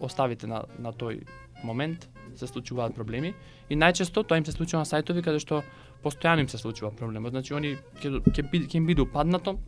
[0.00, 1.26] оставите на на тој
[1.64, 3.34] момент се случуваат проблеми
[3.68, 5.62] и најчесто тоа им се случува на сајтови каде што
[6.04, 7.30] постојано им се случува проблемот.
[7.34, 9.58] Значи они ќе ќе ќе им биде упаднато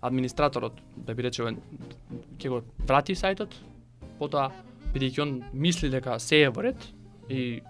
[0.00, 1.56] администраторот да би речеме
[2.38, 3.54] ќе го врати сајтот,
[4.18, 4.50] потоа
[4.94, 6.88] бидејќи он мисли дека се е во ред
[7.28, 7.60] и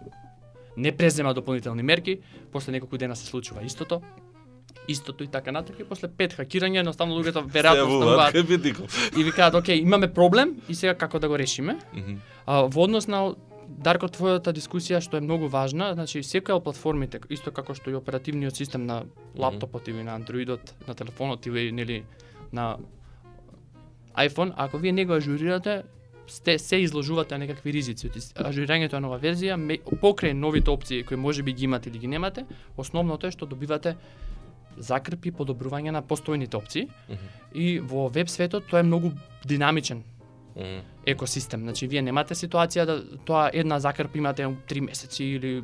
[0.77, 2.19] не презема дополнителни мерки,
[2.53, 4.03] после неколку дена се случува истото,
[4.89, 8.35] истото и така натаму и после пет хакирања едноставно луѓето веројатно стануваат
[9.17, 11.79] и викаат окей, имаме проблем и сега како да го решиме.
[12.47, 13.35] А, во однос на
[13.69, 17.99] Дарко твојата дискусија што е многу важна, значи секоја од платформите, исто како што и
[17.99, 19.03] оперативниот систем на
[19.37, 22.05] лаптопот или на Андроидот, на телефонот или нели
[22.53, 22.79] на
[24.17, 25.83] iPhone, ако вие не го ажурирате,
[26.27, 28.09] сте се изложувате на некакви ризици.
[28.37, 29.57] Ажурирањето на нова верзија,
[30.01, 33.97] покрај новите опции кои може би ги имате или ги немате, основното е што добивате
[34.79, 36.89] закрпи подобрување на постојните опции.
[37.55, 39.13] И во веб светот тоа е многу
[39.45, 40.05] динамичен
[41.07, 41.61] екосистем.
[41.61, 45.63] Значи вие немате ситуација да тоа една закрп имате у три месеци или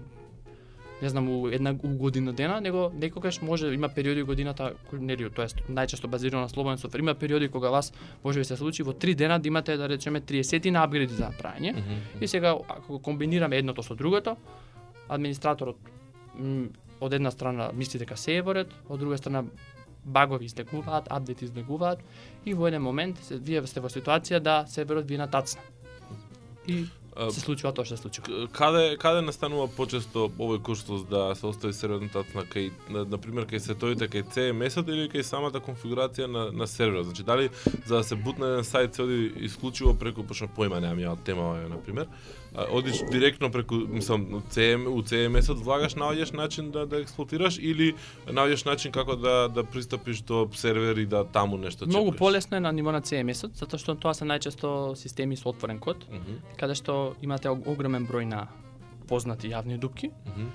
[1.03, 5.31] не знам у една у година дена, него некогаш може има периоди годината кои нели
[5.31, 7.93] тоест најчесто базирано на слободен софтвер, има периоди кога вас
[8.25, 11.29] може би се случи во три дена да имате да речеме 30 на апгрейди за
[11.29, 11.75] направење.
[12.21, 14.37] И сега ако го комбинираме едното со другото,
[15.09, 15.77] администраторот
[17.01, 19.45] од една страна мисли дека се е во ред, од друга страна
[20.05, 21.99] багови излегуваат, апдейт излегуваат
[22.45, 25.61] и во еден момент се, вие сте во ситуација да серверот ви натацна.
[25.61, 25.85] на тацна.
[26.67, 26.87] И
[27.31, 28.49] се случува тоа што се случува.
[28.53, 33.47] Каде каде настанува почесто овој курсус да се остави серверот тацна кај на, на пример
[33.47, 37.07] кај сетовите кај CMS-от или кај самата конфигурација на на серверот.
[37.07, 37.51] Значи дали
[37.87, 41.55] за да се бутне еден сајт се оди исклучиво преку почна поима немам ја тема
[41.69, 42.07] на пример.
[42.71, 47.95] Одиш директно преку мислам у CM у CMS-от влагаш наоѓаш начин да да експлотираш или
[48.27, 52.19] наоѓаш начин како да да пристапиш до сервер и да таму нешто Многу чекаш?
[52.19, 56.07] полесно е на ниво на CMS-от, затоа што тоа се најчесто системи со отворен код,
[56.11, 58.47] Мгм, каде што имате ог- огромен број на
[59.09, 60.47] познати јавни дупки мгм.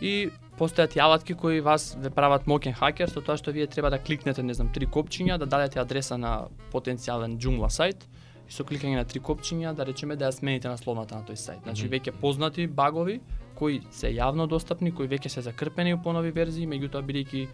[0.00, 3.98] и постојат јаватки кои вас ве прават мокен хакер со тоа што вие треба да
[3.98, 8.06] кликнете, не знам, три копчиња, да дадете адреса на потенцијален Joomla сајт
[8.48, 11.62] и со кликање на три копчиња да речеме да ја смените насловната на тој сајт.
[11.62, 11.94] Значи Мгм.
[11.94, 13.20] веќе познати багови
[13.54, 17.48] кои се јавно достапни, кои веќе се закрпени у понови верзии, меѓутоа бидејќи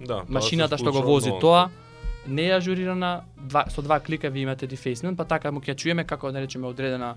[0.00, 1.40] Да, машината што го вози нон-стоп.
[1.40, 1.70] тоа
[2.26, 6.04] не е ажурирана, два, со два клика ви имате defacement, па така му ќе чуеме
[6.04, 7.16] како да речеме одредена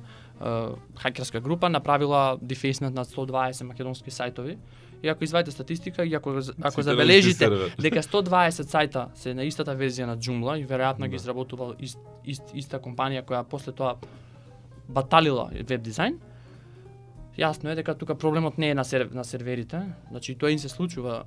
[0.98, 4.58] хакерска група направила defacement на 120 македонски сајтови.
[5.04, 7.50] И ако извадите статистика и ако ако забележите
[7.82, 11.08] дека 120 сајта се на истата верзија на Joomla и веројатно Да.
[11.08, 13.96] ги изработувал ист, ист, иста компанија која после тоа
[14.90, 16.18] баталила веб дизајн,
[17.38, 20.70] Јасно е дека тука проблемот не е на, сер, на серверите, значи тоа им се
[20.70, 21.24] случува.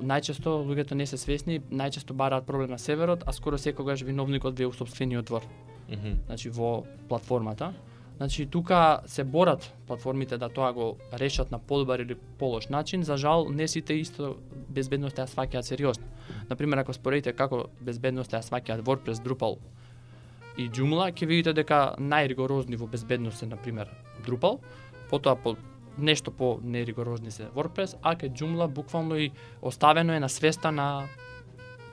[0.00, 4.64] Најчесто луѓето не се свесни, најчесто бараат проблем на серверот, а скоро секогаш виновникот ви
[4.64, 5.42] е у собствениот двор,
[5.88, 6.16] Мгм.
[6.26, 7.72] значи во платформата.
[8.16, 13.16] Значи тука се борат платформите да тоа го решат на подобар или полош начин, за
[13.16, 14.36] жал не сите исто
[14.68, 16.06] безбедноста ја сваќаат сериозно.
[16.50, 19.58] Например, ако споредите како безбедноста ја сваќаат WordPress, Drupal
[20.58, 23.90] и Joomla, ќе видите дека најригорозни во безбедност е, например,
[24.26, 24.60] Drupal,
[25.10, 25.56] потоа по
[25.98, 29.30] нешто по неригорозни се WordPress, а ке Joomla буквално и
[29.62, 31.08] оставено е на свеста на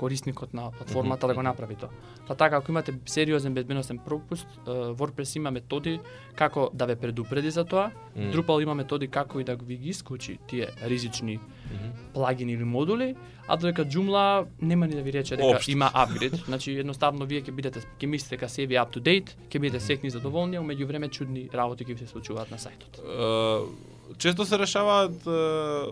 [0.02, 1.90] корисникот на платформата да го направи тоа.
[2.28, 6.00] Па така, ако имате сериозен безбедносен пропуст, WordPress има методи
[6.36, 8.32] како да ве предупреди за тоа, Мм.
[8.34, 11.40] Drupal има методи како и да ви ги исклучи тие ризични
[11.72, 11.90] Мгм.
[12.14, 13.16] плагини или модули,
[13.48, 14.24] а додека Joomla
[14.62, 15.72] нема ни да ви рече дека Општо.
[15.72, 16.34] има апгрейд.
[16.46, 19.80] Значи едноставно вие ќе бидете ќе мислите дека се ви up to date, ќе бидете
[19.82, 23.00] секни задоволни, а меѓу време чудни работи ќе се случуваат на сајтот.
[23.00, 25.30] Е, често се решаваат е,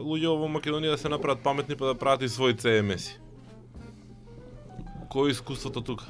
[0.02, 3.29] луѓе во Македонија да се направат паметни па да прават и своји CMS-и.
[5.10, 6.06] Кој е искуството тука?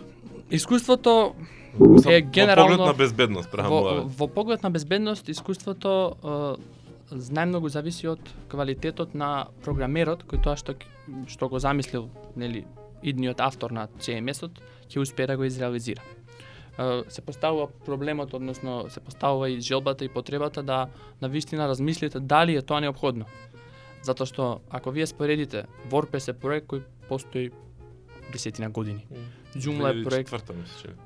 [0.51, 1.35] Искуството
[1.73, 7.15] Е, Во генерално- поглед на безбедност, правам во, во, во поглед на безбедност, искуството е,
[7.15, 10.75] најмногу зависи од квалитетот на програмерот кој тоа што
[11.27, 12.65] што го замислил, нели,
[13.03, 14.51] идниот автор на CMS-от
[14.89, 16.01] ќе успее да го изреализира.
[16.79, 20.87] Е, се поставува проблемот, односно се поставува и желбата и потребата да
[21.21, 23.25] на вистина размислите дали е тоа необходно.
[24.01, 27.51] Затоа што ако вие споредите WordPress е проект кој постои
[28.31, 29.05] десетина години.
[29.55, 30.51] Joomla е проект.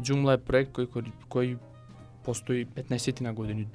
[0.01, 1.57] Joomla е проект кој кој, кој
[2.23, 3.67] постои 15 на години.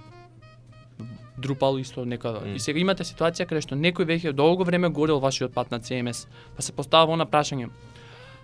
[1.39, 2.41] Drupal исто некада.
[2.41, 2.57] Мм.
[2.57, 6.27] И сега имате ситуација каде што некој веќе долго време горел вашиот пат на CMS,
[6.57, 7.71] па се поставува на прашање.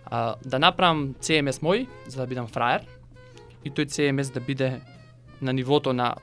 [0.06, 2.86] А, да направам CMS мој за да бидам фраер
[3.64, 4.80] и тој CMS да биде
[5.40, 6.14] на нивото на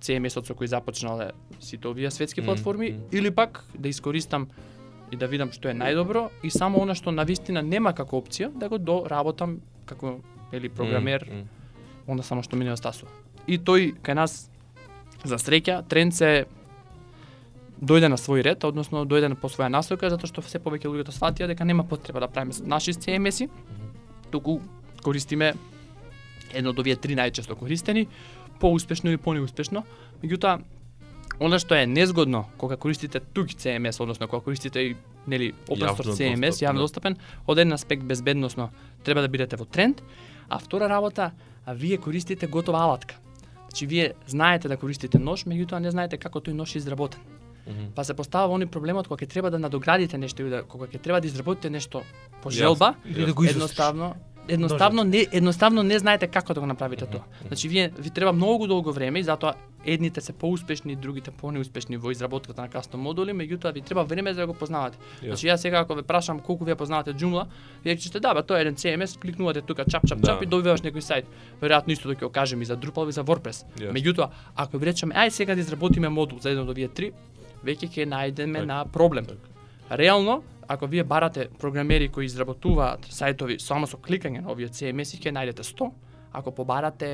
[0.00, 3.08] CMS-от со кој започнале сите овие светски платформи мм.
[3.12, 4.48] или пак да искористам
[5.10, 8.68] и да видам што е најдобро и само она што навистина нема како опција да
[8.68, 10.20] го доработам како
[10.52, 11.48] или програмер, Мм, мм.
[12.06, 13.10] onda само што ми не остасува.
[13.46, 14.50] И тој кај нас
[15.24, 16.46] За среќа, тренд се
[17.80, 21.12] дојде на свој ред, односно дојде на по своја насока, затоа што все повеќе луѓето
[21.12, 23.48] сватија дека нема потреба да правиме наши CMS-и,
[24.30, 24.60] туку
[25.02, 25.52] користиме
[26.54, 28.06] едно од овие три најчесто користени,
[28.60, 29.84] поуспешно или понеуспешно.
[30.22, 30.62] Меѓутоа,
[31.40, 36.12] Она што е незгодно кога користите туки CMS, односно кога користите и нели open source
[36.12, 36.84] CMS, достапен, јавно да.
[36.84, 38.70] достапен, од еден аспект безбедносно
[39.04, 40.02] треба да бидете во тренд,
[40.48, 41.32] а втора работа,
[41.64, 43.16] а вие користите готова алатка.
[43.70, 47.20] Значи вие знаете да користите нож, меѓутоа не знаете како тој нож е изработен.
[47.66, 47.92] Мгм.
[47.94, 51.00] Па се поставува они проблемот кога ќе треба да надоградите нешто или да кога ќе
[51.00, 52.02] треба да изработите нешто
[52.42, 53.56] по желба, Или да го изустиш.
[53.56, 54.14] едноставно
[54.50, 57.22] едноставно не едноставно не знаете како да го направите тоа.
[57.46, 59.52] Значи вие ви треба многу долго време и затоа
[59.84, 64.40] едните се поуспешни, другите понеуспешни во изработката на кастом модули, меѓутоа ви треба време за
[64.40, 64.98] да го познавате.
[65.22, 67.46] Значи јас сега ако ве прашам колку вие познавате Joomla,
[67.84, 70.26] вие ќе да, бе, тоа е еден CMS, кликнувате тука чап чап Да.
[70.26, 71.24] чап и добиваш некој сајт.
[71.62, 73.64] Веројатно исто да ќе го кажем и за Drupal и за WordPress.
[73.78, 73.92] Јасно.
[73.92, 77.12] Меѓутоа, ако ви речеме ај сега да изработиме модул за еден од овие три,
[77.64, 79.24] веќе ќе најдеме Така, на проблем.
[79.26, 79.40] така.
[79.90, 85.32] Реално, ако вие барате програмери кои изработуваат сајтови само со кликање на овие CMS-и, ќе
[85.34, 85.88] најдете 100.
[86.38, 87.08] Ако побарате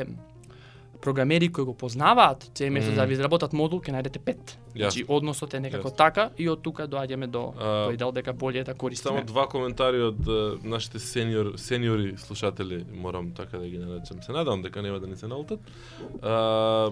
[1.01, 4.37] програмери кои го познаваат CMS-от за да ви изработат модул, ќе најдете 5.
[4.77, 5.97] Значи односот е некако Јасно.
[5.97, 9.25] така и од тука доаѓаме до А, тој дел дека боле е да Само користиме.
[9.25, 14.23] два коментари од е, нашите сениор сениори слушатели, морам така да ги наречам.
[14.23, 15.61] Се надевам дека нема да ни се наутат.
[16.23, 16.91] А,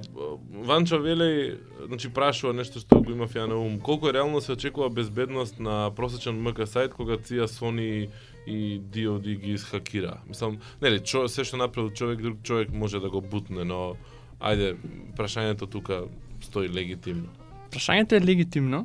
[0.53, 3.81] Ванчо вели, значи прашува нешто што го имав ја на ум.
[3.81, 8.09] Колку реално се очекува безбедност на просечен МК сајт кога ција Sony
[8.47, 10.19] и DOD ги изхакира?
[10.29, 13.97] Мислам, нели, чо, се што направил човек, друг човек може да го бутне, но
[14.41, 14.75] ајде,
[15.17, 16.05] прашањето тука
[16.41, 17.33] стои легитимно.
[17.73, 18.85] Прашањето е легитимно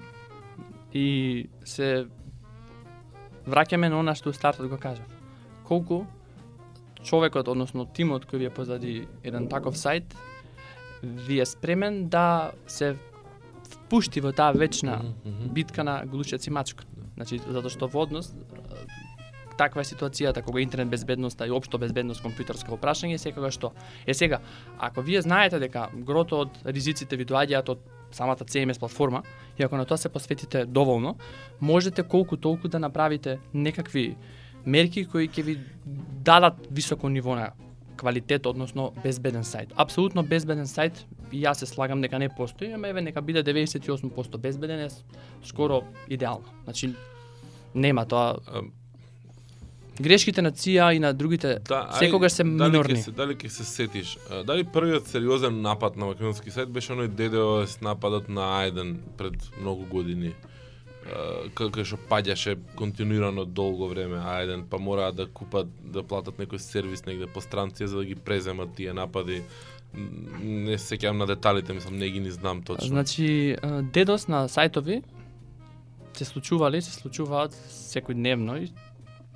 [0.93, 2.08] и се
[3.48, 5.06] враќаме на она што стартот го кажав.
[5.67, 6.06] Колку
[7.04, 10.15] човекот, односно тимот кој ви е позади еден таков сајт,
[11.04, 12.95] ви е спремен да се
[13.63, 15.02] впушти во таа вечна
[15.54, 16.86] битка на глушец и мачка.
[17.15, 18.34] Значи, затоа што во однос
[19.60, 23.74] таква е ситуацијата кога интернет безбедноста и општо безбедност компјутерско прашање е секогаш што.
[24.08, 24.39] Е сега,
[24.80, 29.24] ако вие знаете дека грото од ризиците ви доаѓаат од самата CMS платформа
[29.60, 31.17] и ако на тоа се посветите доволно,
[31.62, 34.15] можете колку толку да направите некакви
[34.65, 35.60] мерки кои ќе ви
[36.24, 37.52] дадат високо ниво на
[38.00, 39.74] квалитет, односно безбеден сајт.
[39.76, 41.04] Апсолутно безбеден сајт,
[41.36, 44.89] јас се слагам дека не постои, ама еве нека биде 98% безбеден е
[45.43, 46.48] скоро идеално.
[46.63, 46.93] Значи
[47.76, 48.39] нема тоа
[50.02, 53.02] грешките на ЦИА и на другите Да, секогаш се дали минорни.
[53.02, 54.18] Се, дали ќе се сетиш?
[54.46, 59.86] Дали првиот сериозен напад на македонски сајт беше оној DDoS нападот на Ајден пред многу
[59.90, 60.34] години?
[61.56, 67.06] Кај што паѓаше континуирано долго време Ајден, па мораат да купат, да платат некој сервис
[67.06, 69.44] негде по странција за да ги преземат тие напади.
[70.44, 72.88] Не се сеќавам на деталите, мислам не ги ни знам точно.
[72.88, 73.56] Значи,
[73.94, 75.02] дедос на сајтови
[76.14, 78.70] се случували, се случуваат секојдневно и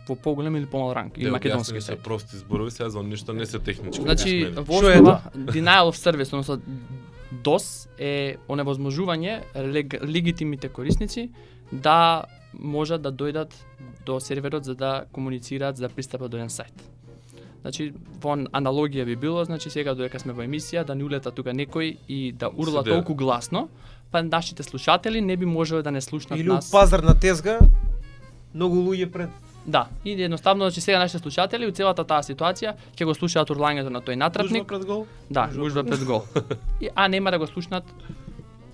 [0.07, 3.45] во поголем или помал ранг, и Те македонски се прости зборови, сега за ништо не
[3.45, 4.01] се технички.
[4.01, 6.59] Значи, во Што е основа, denial of service, односно
[7.43, 9.41] DOS е оневозможување
[9.73, 11.29] лег, легитимните корисници
[11.71, 13.53] да можат да дојдат
[14.05, 16.75] до серверот за да комуницираат, за да пристапат до еден сајт.
[17.63, 21.55] Значи, во аналогија би било, значи сега додека сме во емисија, да ни улета тука
[21.55, 22.91] некој и да урла Седе.
[22.91, 23.69] толку гласно,
[24.11, 26.71] па нашите слушатели не би можеле да не слушнат Или у нас.
[26.71, 27.59] пазар на тезга,
[28.53, 29.29] многу луѓе пред
[29.65, 33.89] Да, и едноставно, значи сега нашите слушатели у целата таа ситуација ќе го слушаат урлањето
[33.89, 34.67] на тој натрапник.
[34.67, 35.08] пред гол.
[35.30, 36.24] Да, Гужва гужва пред гол.
[36.82, 37.84] И, а нема да го слушнат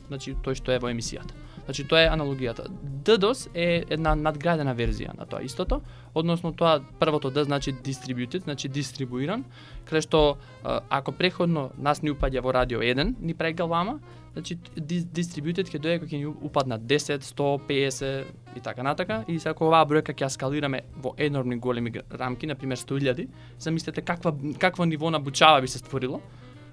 [0.08, 1.34] значи тој што е во емисијата.
[1.70, 2.64] Значи тоа е аналогијата.
[3.06, 5.84] DDoS е една надградена верзија на тоа истото,
[6.18, 9.44] односно тоа првото D значи distributed, значи дистрибуиран,
[9.86, 14.00] каде што ако преходно нас ни упаѓа во радио 1, ни прегалвама,
[14.34, 19.22] значи ди- distributed ќе дое кога ќе ни упаднат 10, 100, 50 и така натака
[19.28, 23.28] и се ако оваа бројка ќе ја скалираме во енормни големи рамки, на пример 100.000,
[23.60, 26.22] замислете каква какво ниво на бучава би се створило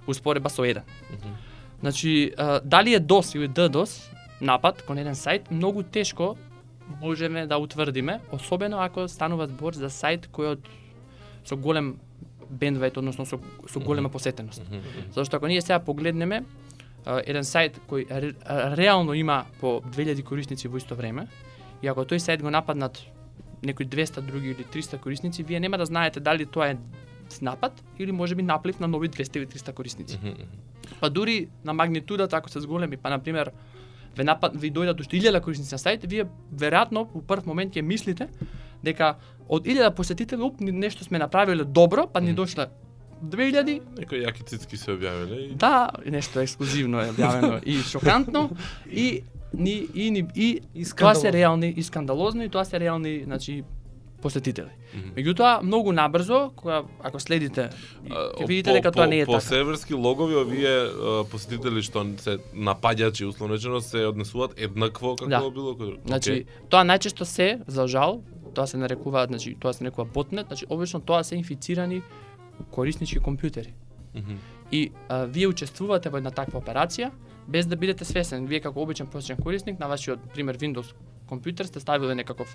[0.07, 0.80] успоредба со 1.
[1.80, 6.37] Значи, а, дали е DOS или DDoS напад кон еден сајт, многу тешко
[7.01, 10.68] можеме да утврдиме, особено ако станува збор за сајт кој од
[11.45, 11.97] со голем
[12.51, 14.62] бендвајт, односно со, со голема посетеност.
[15.11, 16.45] Затоа што ако ние сега погледнеме
[17.07, 18.32] еден сајт кој ре,
[18.76, 21.26] реално има по 2000 корисници во исто време,
[21.82, 23.03] и ако тој сајт го нападнат
[23.62, 26.76] некои 200 други или 300 корисници, вие нема да знаете дали тоа е
[27.43, 30.18] напад или можеби наплив на нови 200 или 300 корисници.
[31.01, 33.51] Па дури на магнитудата ако се зголеми, па на пример
[34.17, 37.83] ве напад ви дојдат уште 1000 корисници на сајт, вие веројатно у прв момент ќе
[37.83, 38.29] мислите
[38.83, 39.17] дека
[39.49, 42.69] од 1000 посетители уп нешто сме направиле добро, па ни дошле
[43.23, 48.51] 2000 Некои јаки цицки се објавиле и Да, нешто ексклузивно е објавено и шокантно
[48.91, 53.23] и ни и ни и, И тоа се реални и скандалозно и тоа се реални,
[53.25, 53.64] значи
[54.23, 54.71] посетители.
[54.95, 55.12] Мгм.
[55.12, 57.71] Меѓутоа многу набрзо кога ако следите
[58.05, 59.41] ќе видите по- дека тоа по- не е по така.
[59.43, 60.89] серверски логови овие
[61.31, 65.51] посетители што се напаѓачи условно речено се однесуваат еднакво како Да.
[65.51, 65.99] било кој.
[66.07, 68.23] Значи, тоа најчесто се, за жал,
[68.55, 72.03] тоа се нарекува, значи, тоа се нарекува ботнет, значи, обично тоа се инфицирани
[72.71, 73.73] кориснички компјутери.
[74.14, 74.37] Мгм.
[74.73, 77.11] И а, вие учествувате во една таква операција,
[77.49, 78.47] без да бидете свесен.
[78.47, 80.95] Вие како обичен prosечен корисник на вашиот, пример, Windows
[81.29, 82.55] компјутер сте ставиле некаков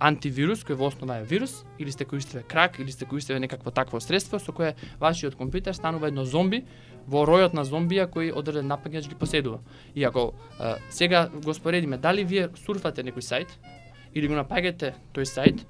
[0.00, 4.00] антивирус кој во основа е вирус или сте користеле крак или сте користеле некакво такво
[4.00, 6.64] средство со кое вашиот компјутер станува едно зомби
[7.06, 9.60] во ројот на зомбија кои одреден напаѓач ги поседува.
[9.94, 13.50] И ако е, сега го споредиме дали вие сурфате некој сајт
[14.14, 15.64] или го напаѓате тој сајт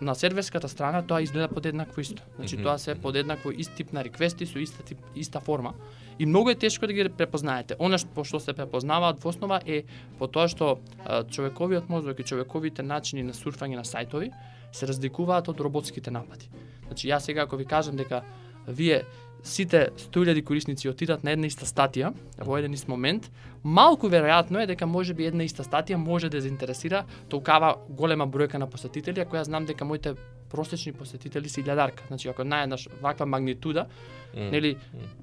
[0.00, 2.22] на серверската страна тоа изгледа подеднакво исто.
[2.36, 5.74] Значи Мгм, тоа се подеднакво ист тип на реквести со иста тип иста форма
[6.18, 7.76] и многу е тешко да ги препознаете.
[7.78, 9.84] Она што по што се препознаваат во основа е
[10.18, 14.30] по тоа што а, човековиот мозок и човековите начини на сурфање на сајтови
[14.72, 16.50] се разликуваат од роботските напади.
[16.86, 18.22] Значи јас сега ако ви кажам дека
[18.68, 19.02] вие
[19.42, 23.30] сите 100.000 корисници отидат на една иста статија во еден ист момент,
[23.64, 28.58] малку веројатно е дека може би една иста статија може да заинтересира толкава голема бројка
[28.58, 30.14] на посетители, ако ја знам дека моите
[30.50, 32.06] просечни посетители се илјадарка.
[32.08, 33.86] Значи ако наеднаш ваква магнитуда,
[34.34, 34.50] Мм.
[34.50, 34.76] нели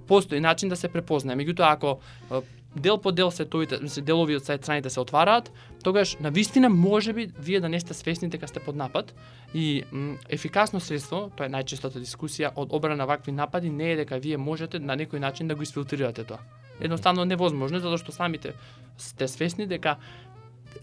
[0.07, 1.35] постои начин да се препознае.
[1.35, 1.99] Меѓутоа ако
[2.75, 5.51] дел по дел сетовите, мисли делови од страните се отвараат,
[5.83, 9.13] тогаш на вистина може би вие да не сте свесни дека сте под напад
[9.53, 13.95] и м, ефикасно средство, тоа е најчестата дискусија од обрана на вакви напади не е
[14.03, 16.39] дека вие можете на некој начин да го изфилтрирате тоа.
[16.79, 18.53] Едноставно невозможно затоа што самите
[18.97, 19.97] сте свесни дека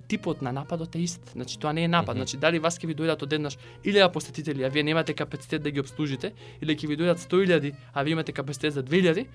[0.08, 1.30] типот на нападот е ист.
[1.32, 2.16] Значи тоа не е напад.
[2.16, 2.24] Мгм.
[2.24, 5.80] Значи дали вас ќе ви дојдат одеднаш 1000 посетители, а вие немате капацитет да ги
[5.80, 6.32] обслужите,
[6.62, 9.26] или ќе ви дојдат 100.000, а вие имате капацитет за 2000,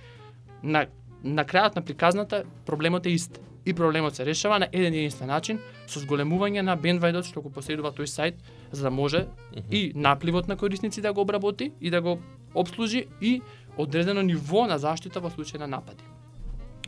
[0.64, 0.88] на
[1.24, 3.39] на крајот на приказната проблемот е ист.
[3.65, 7.91] И проблемот се решава на еден единствен начин со зголемување на бендвајдот што го поседува
[7.91, 8.36] тој сајт
[8.72, 9.68] за да може Мгм.
[9.72, 12.20] и напливот на корисници да го обработи и да го
[12.55, 13.41] обслужи и
[13.78, 16.03] одредено ниво на заштита во случај на напади.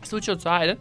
[0.03, 0.77] Случајот со Ајден,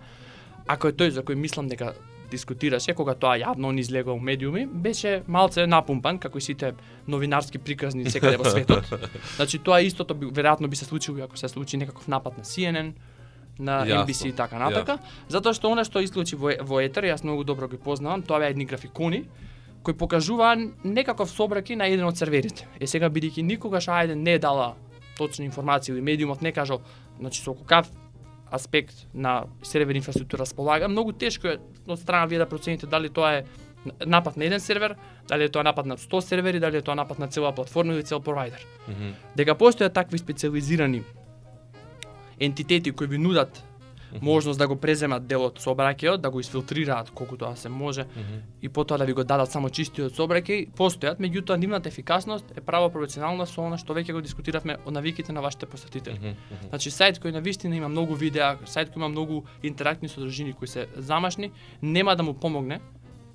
[0.67, 1.95] ако е тој за кој мислам дека
[2.31, 6.75] дискутираше кога тоа јавно он излегува у медиуми, беше малце напумпан како и сите
[7.09, 8.85] новинарски приказни секаде во светот.
[9.37, 12.93] Значи тоа истото би веројатно би се случило ако се случи некаков напад на CNN,
[13.59, 14.99] на Јасно, NBC и така натака,
[15.29, 18.51] затоа што она што излучи во, во етер, јас многу добро ги познавам, тоа беа
[18.55, 19.25] едни графикони
[19.83, 22.67] кои покажуваа некаков собраки на еден од серверите.
[22.81, 24.75] Е сега бидејќи никогаш ајде не дала
[25.19, 26.83] точна информација или медиумот не кажал,
[27.19, 27.89] значи со какав
[28.51, 33.39] аспект на сервер инфраструктура располага, многу тешко е од страна вие да процените дали тоа
[33.39, 33.45] е
[34.07, 34.97] напад на еден сервер,
[35.29, 38.03] дали е тоа напад на 100 сервери, дали е тоа напад на цела платформа или
[38.03, 38.67] цел провайдер.
[38.89, 39.15] Мгм.
[39.37, 41.03] Дека постојат такви специализирани
[42.41, 43.65] ентитети кои ви нудат
[44.23, 48.39] можност да го преземат делот сообраќајот, да го изфилтрираат колку тоа се може Мгм.
[48.63, 52.89] и потоа да ви го дадат само чистиот сообраќај, постојат, меѓутоа нивната ефикасност е право
[52.89, 56.15] пропорционална со она што веќе го дискутиравме од навиките на вашите посетители.
[56.15, 56.29] Мгм.
[56.29, 56.69] Мгм.
[56.69, 60.69] Значи сајт кој на вистина има многу видеа, сајт кој има многу интерактивни содржини кои
[60.69, 61.51] се замашни,
[61.83, 62.81] нема да му помогне.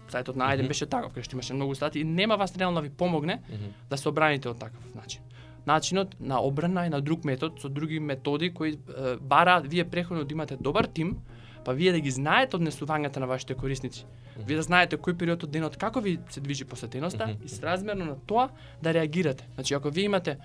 [0.10, 0.68] Сајтот на Ајден Мгм.
[0.68, 3.70] беше таков, кај што имаше многу стати и нема вас реално да ви помогне Мгм.
[3.90, 5.22] да се обраните од таков начин.
[5.66, 8.78] Начинот на обрана е на друг метод, со други методи кои е,
[9.22, 11.18] бараат вие преходно да имате добар тим,
[11.66, 14.06] па вие да ги знаете однесувањата на вашите корисници.
[14.38, 18.16] Вие да знаете кој период од денот како ви се движи посетеноста и сразмерно на
[18.28, 18.50] тоа
[18.82, 19.48] да реагирате.
[19.56, 20.38] Значи ако вие имате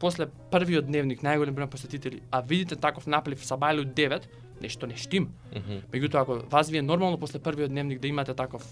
[0.00, 4.28] после првиот дневник најголем број на посетители, а видите таков наплив са бајле од 9,
[4.62, 5.32] нешто не штим.
[5.50, 5.82] Мгм.
[5.92, 8.62] Меѓутоа ако вас ви е нормално после првиот дневник да имате таков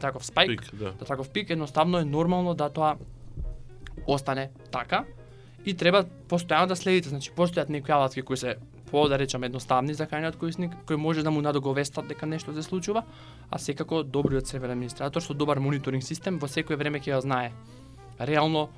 [0.00, 0.92] таков спајк, Пик, да.
[0.92, 2.96] да таков пик, едноставно е нормално да тоа
[4.06, 5.04] остане така
[5.64, 8.56] и треба постојано да следите, значи постојат некои алатки кои се
[8.90, 12.62] по да речам едноставни за крајниот корисник, кои може да му надоговестат дека нешто се
[12.62, 13.04] случува,
[13.50, 17.52] а секако добриот сервер администратор со добар мониторинг систем во секое време ќе ја знае
[18.20, 18.68] реално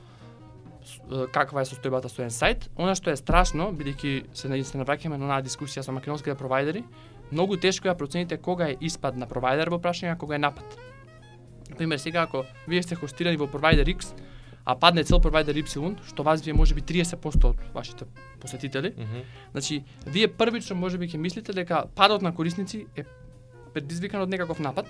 [1.33, 2.69] каква е состојбата со еден сајт.
[2.77, 6.85] Она што е страшно, бидејќи се на се навраќаме на онаа дискусија со македонските провайдери,
[7.33, 10.39] многу тешко ја да процените кога е испад на провайдер во прашање, а кога е
[10.39, 10.77] напад.
[11.79, 14.15] Пример, сега ако вие сте хостирани во провайдер X,
[14.65, 18.07] а падне цел провайдер Y, што вас вие можеби 30% од вашите
[18.41, 19.25] посетители, Мгм.
[19.53, 23.05] значи вие првично можеби ќе мислите дека падот на корисници е
[23.75, 24.87] предизвикан од некаков напад,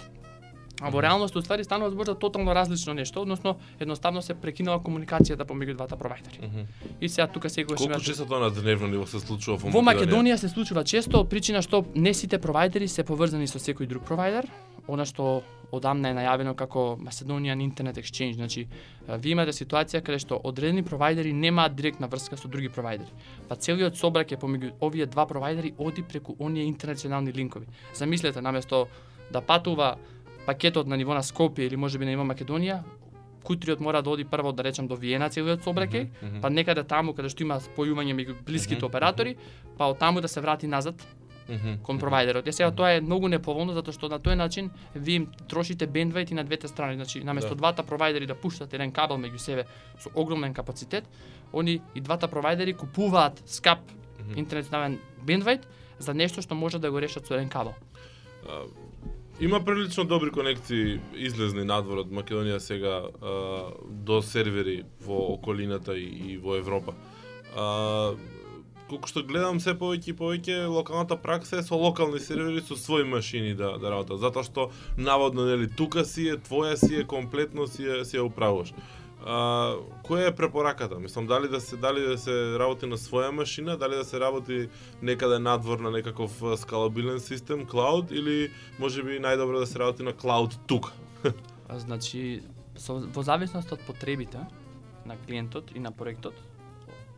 [0.81, 5.47] а во реалност уствари станува збор за тотално различно нешто, односно едноставно се прекинала комуникацијата
[5.47, 6.39] помеѓу двата провайдери.
[6.43, 6.67] Мгм.
[7.01, 10.37] И сега тука секогаш Колку често тоа на дневно ниво се случува во Во Македонија
[10.37, 14.51] се случува често од причина што не сите провайдери се поврзани со секој друг провайдер.
[14.89, 18.35] она што одамна е најавено како Macedonian Internet Exchange.
[18.35, 18.67] Значи,
[19.09, 23.11] ви имате ситуација каде што одредени провайдери немаат директна врска со други провайдери.
[23.49, 27.67] Па целиот собраќај помеѓу овие два провайдери оди преку оние интернационални линкови.
[27.95, 28.87] Замислете, наместо
[29.33, 29.97] да патува
[30.47, 32.83] пакетот на ниво на Скопје или можеби на ниво Македонија,
[33.45, 36.41] кутриот мора да оди прво да речем до Виена целиот собраќај, Мгм, мгм.
[36.41, 39.37] па некаде таму каде што има спојување меѓу блиските Мгм, оператори,
[39.79, 40.95] па од таму да се врати назад
[41.49, 42.01] Мгм, кон мгм.
[42.01, 42.47] провайдерот.
[42.49, 46.31] Е сега тоа е многу неповолно затоа што на тој начин ви им трошите бендвајт
[46.31, 46.95] и на двете страни.
[46.97, 47.55] Значи наместо Да.
[47.55, 49.65] двата провайдери да пуштат еден кабел меѓу себе
[50.01, 51.05] со огромен капацитет,
[51.53, 53.79] они и двата провайдери купуваат скап
[54.21, 54.39] Мгм.
[54.39, 55.61] интернетнален бендвајт
[55.99, 57.75] за нешто што може да го решат со еден кабел.
[59.41, 63.33] Има прилично добри конекции излезни надвор од Македонија сега а,
[63.83, 66.95] до сервери во околината и, и во Европа.
[67.57, 68.15] А,
[68.87, 73.09] колку што гледам се повеќе и повеќе локалната пракса е со локални сервери со своји
[73.11, 77.67] машини да да работат, затоа што наводно нели тука си е, твоја си е, комплетно
[77.67, 78.71] си е, си е управуваш.
[79.25, 80.99] А, која е препораката?
[81.01, 84.69] Мислам дали да се дали да се работи на своја машина, дали да се работи
[85.03, 90.59] некаде надвор на некаков скалабилен систем, клауд или можеби најдобро да се работи на клауд
[90.67, 90.93] тука?
[91.69, 92.43] А, Значи,
[92.77, 94.43] со, во зависност од потребите
[95.09, 96.35] на клиентот и на проектот,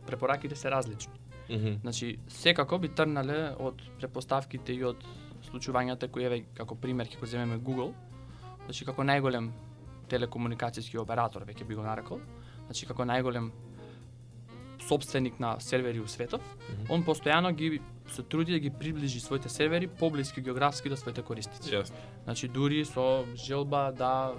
[0.07, 1.13] препораките се различни.
[1.49, 1.79] Мгм.
[1.81, 5.03] Значи, секако би трнале од препоставките и од
[5.51, 7.91] случувањата кои еве како пример ќе го земеме Google.
[8.65, 9.51] Значи како најголем
[10.09, 12.19] телекомуникацијски оператор веќе би го нарекол.
[12.65, 13.51] Значи како најголем
[14.87, 16.93] собственик на сервери у светот, Мгм.
[16.93, 21.71] он постојано ги се труди да ги приближи своите сервери поблиски географски до своите корисници.
[21.71, 21.95] Јасно.
[22.23, 24.33] Значи дури со желба да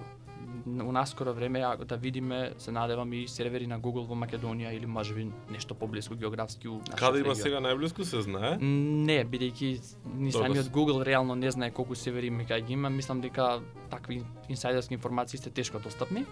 [0.66, 5.30] у наскоро време да видиме се надевам и сервери на Google во Македонија или можеби
[5.51, 7.34] нешто поблиску географски у Каде има регион.
[7.34, 8.59] сега најблиску се знае?
[8.61, 13.20] Не, бидејќи ни самиот Google реално не знае колку севери има кај ги има, мислам
[13.20, 16.24] дека такви инсайдерски информации се тешко достапни.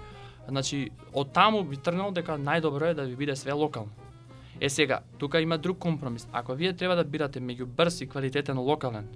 [0.48, 3.90] Значи, од таму би тргнал дека најдобро е да ви биде све локално.
[4.60, 6.28] Е сега, тука има друг компромис.
[6.32, 9.08] Ако вие треба да бирате меѓу брз и квалитетен локален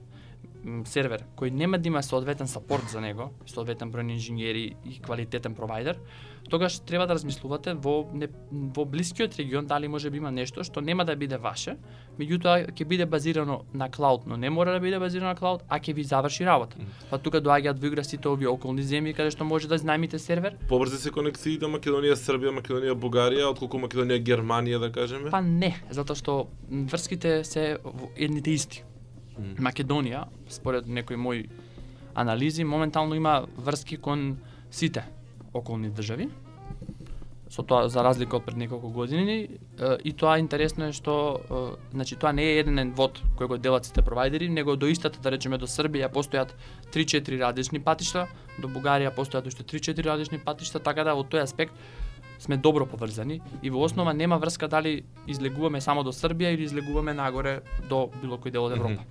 [0.84, 5.54] сервер кој нема да има соодветен сапорт за него, соодветен број на инженери и квалитетен
[5.54, 6.00] провайдер,
[6.50, 10.80] тогаш треба да размислувате во не, во блискиот регион дали може би има нешто што
[10.80, 11.76] нема да биде ваше,
[12.18, 15.78] меѓутоа ќе биде базирано на клауд, но не мора да биде базирано на клауд, а
[15.78, 16.76] ќе ви заврши работа.
[17.10, 20.58] Па тука доаѓаат во игра сите овие околни земји каде што може да знајмите сервер,
[20.68, 25.30] Побрзи се конекциите Македонија, Србија, Македонија, Бугарија, отколку Македонија, Германија, да кажеме?
[25.30, 27.78] па не, затоа што врските се
[28.16, 28.84] едните исти.
[29.60, 31.48] Македонија, според некои мои
[32.14, 34.38] анализи, моментално има врски кон
[34.70, 35.04] сите
[35.54, 36.28] околни држави.
[37.50, 39.48] Со тоа за разлика од пред неколку години е,
[40.04, 43.84] и тоа интересно е што е, значи тоа не е еден вод кој го делат
[43.84, 46.54] сите провайдери, него до истата да речеме до Србија постојат
[46.94, 48.28] 3-4 различни патишта,
[48.62, 51.74] до Бугарија постојат уште 3-4 различни патишта, така да во тој аспект
[52.40, 57.14] сме добро поврзани и во основа нема врска дали излегуваме само до Србија или излегуваме
[57.14, 59.04] нагоре до било кој дел од Европа.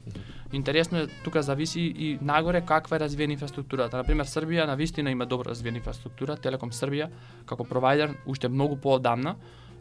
[0.51, 3.97] Интересно е тука зависи и нагоре каква е развиена инфраструктурата.
[3.97, 7.09] На пример Србија на вистина има добро развиена инфраструктура, Телеком Србија
[7.45, 9.35] како провайдер уште многу поодамна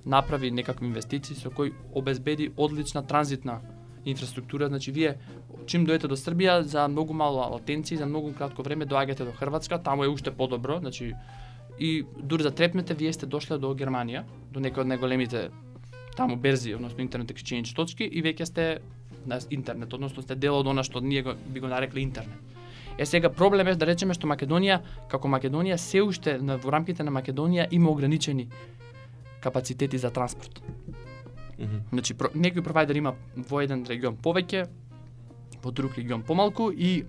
[0.05, 3.61] направи некакви инвестиции со кои обезбеди одлична транзитна
[4.05, 5.17] инфраструктура, значи вие
[5.67, 9.79] чим дојдете до Србија за многу мало латенци, за многу кратко време доаѓате до Хрватска,
[9.79, 11.15] таму е уште подобро, значи
[11.81, 15.49] и дури за трепнете вие сте дошле до Германија, до некои од најголемите
[16.17, 18.67] таму берзи, односно интернет exchange точки и веќе сте
[19.27, 22.39] на интернет, односно сте дел од она што ние го, би го нарекли интернет.
[22.99, 27.05] Е сега проблем е да речеме што Македонија како Македонија се уште на, во рамките
[27.07, 28.49] на Македонија има ограничени
[29.41, 30.63] капацитети за транспорт.
[31.59, 31.79] Мгм.
[31.93, 34.67] Значи про, некој провайдер има во еден регион повеќе,
[35.63, 37.05] во друг регион помалку и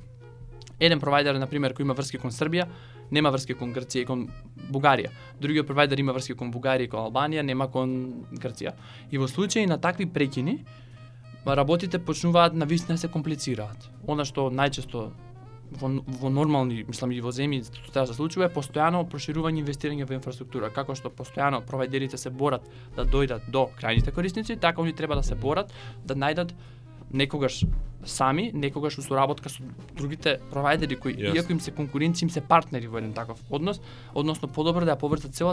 [0.79, 2.67] еден провайдер на пример кој има врски кон Србија,
[3.11, 4.27] нема врски кон Грција и кон
[4.71, 5.09] Бугарија.
[5.41, 8.75] Другиот провайдер има врски кон Бугарија и кон Албанија, нема кон Грција.
[9.11, 10.59] И во случај на такви прекини,
[11.45, 13.89] работите почнуваат на вистина се комплицираат.
[14.07, 15.09] Она што најчесто
[15.71, 15.89] во,
[16.21, 20.17] во нормални, мислам и во земји што треба се случува е постојано проширување инвестирање во
[20.17, 25.15] инфраструктура, како што постојано провайдерите се борат да дојдат до крајните корисници, така они треба
[25.15, 25.73] да се борат
[26.05, 26.53] да најдат
[27.11, 27.63] некогаш
[28.05, 29.63] сами, некогаш у соработка со
[29.97, 31.35] другите провайдери кои Јасно.
[31.35, 33.81] иако им се конкуренци, им се партнери во еден таков однос,
[34.13, 35.47] односно подобро да ја повртат целата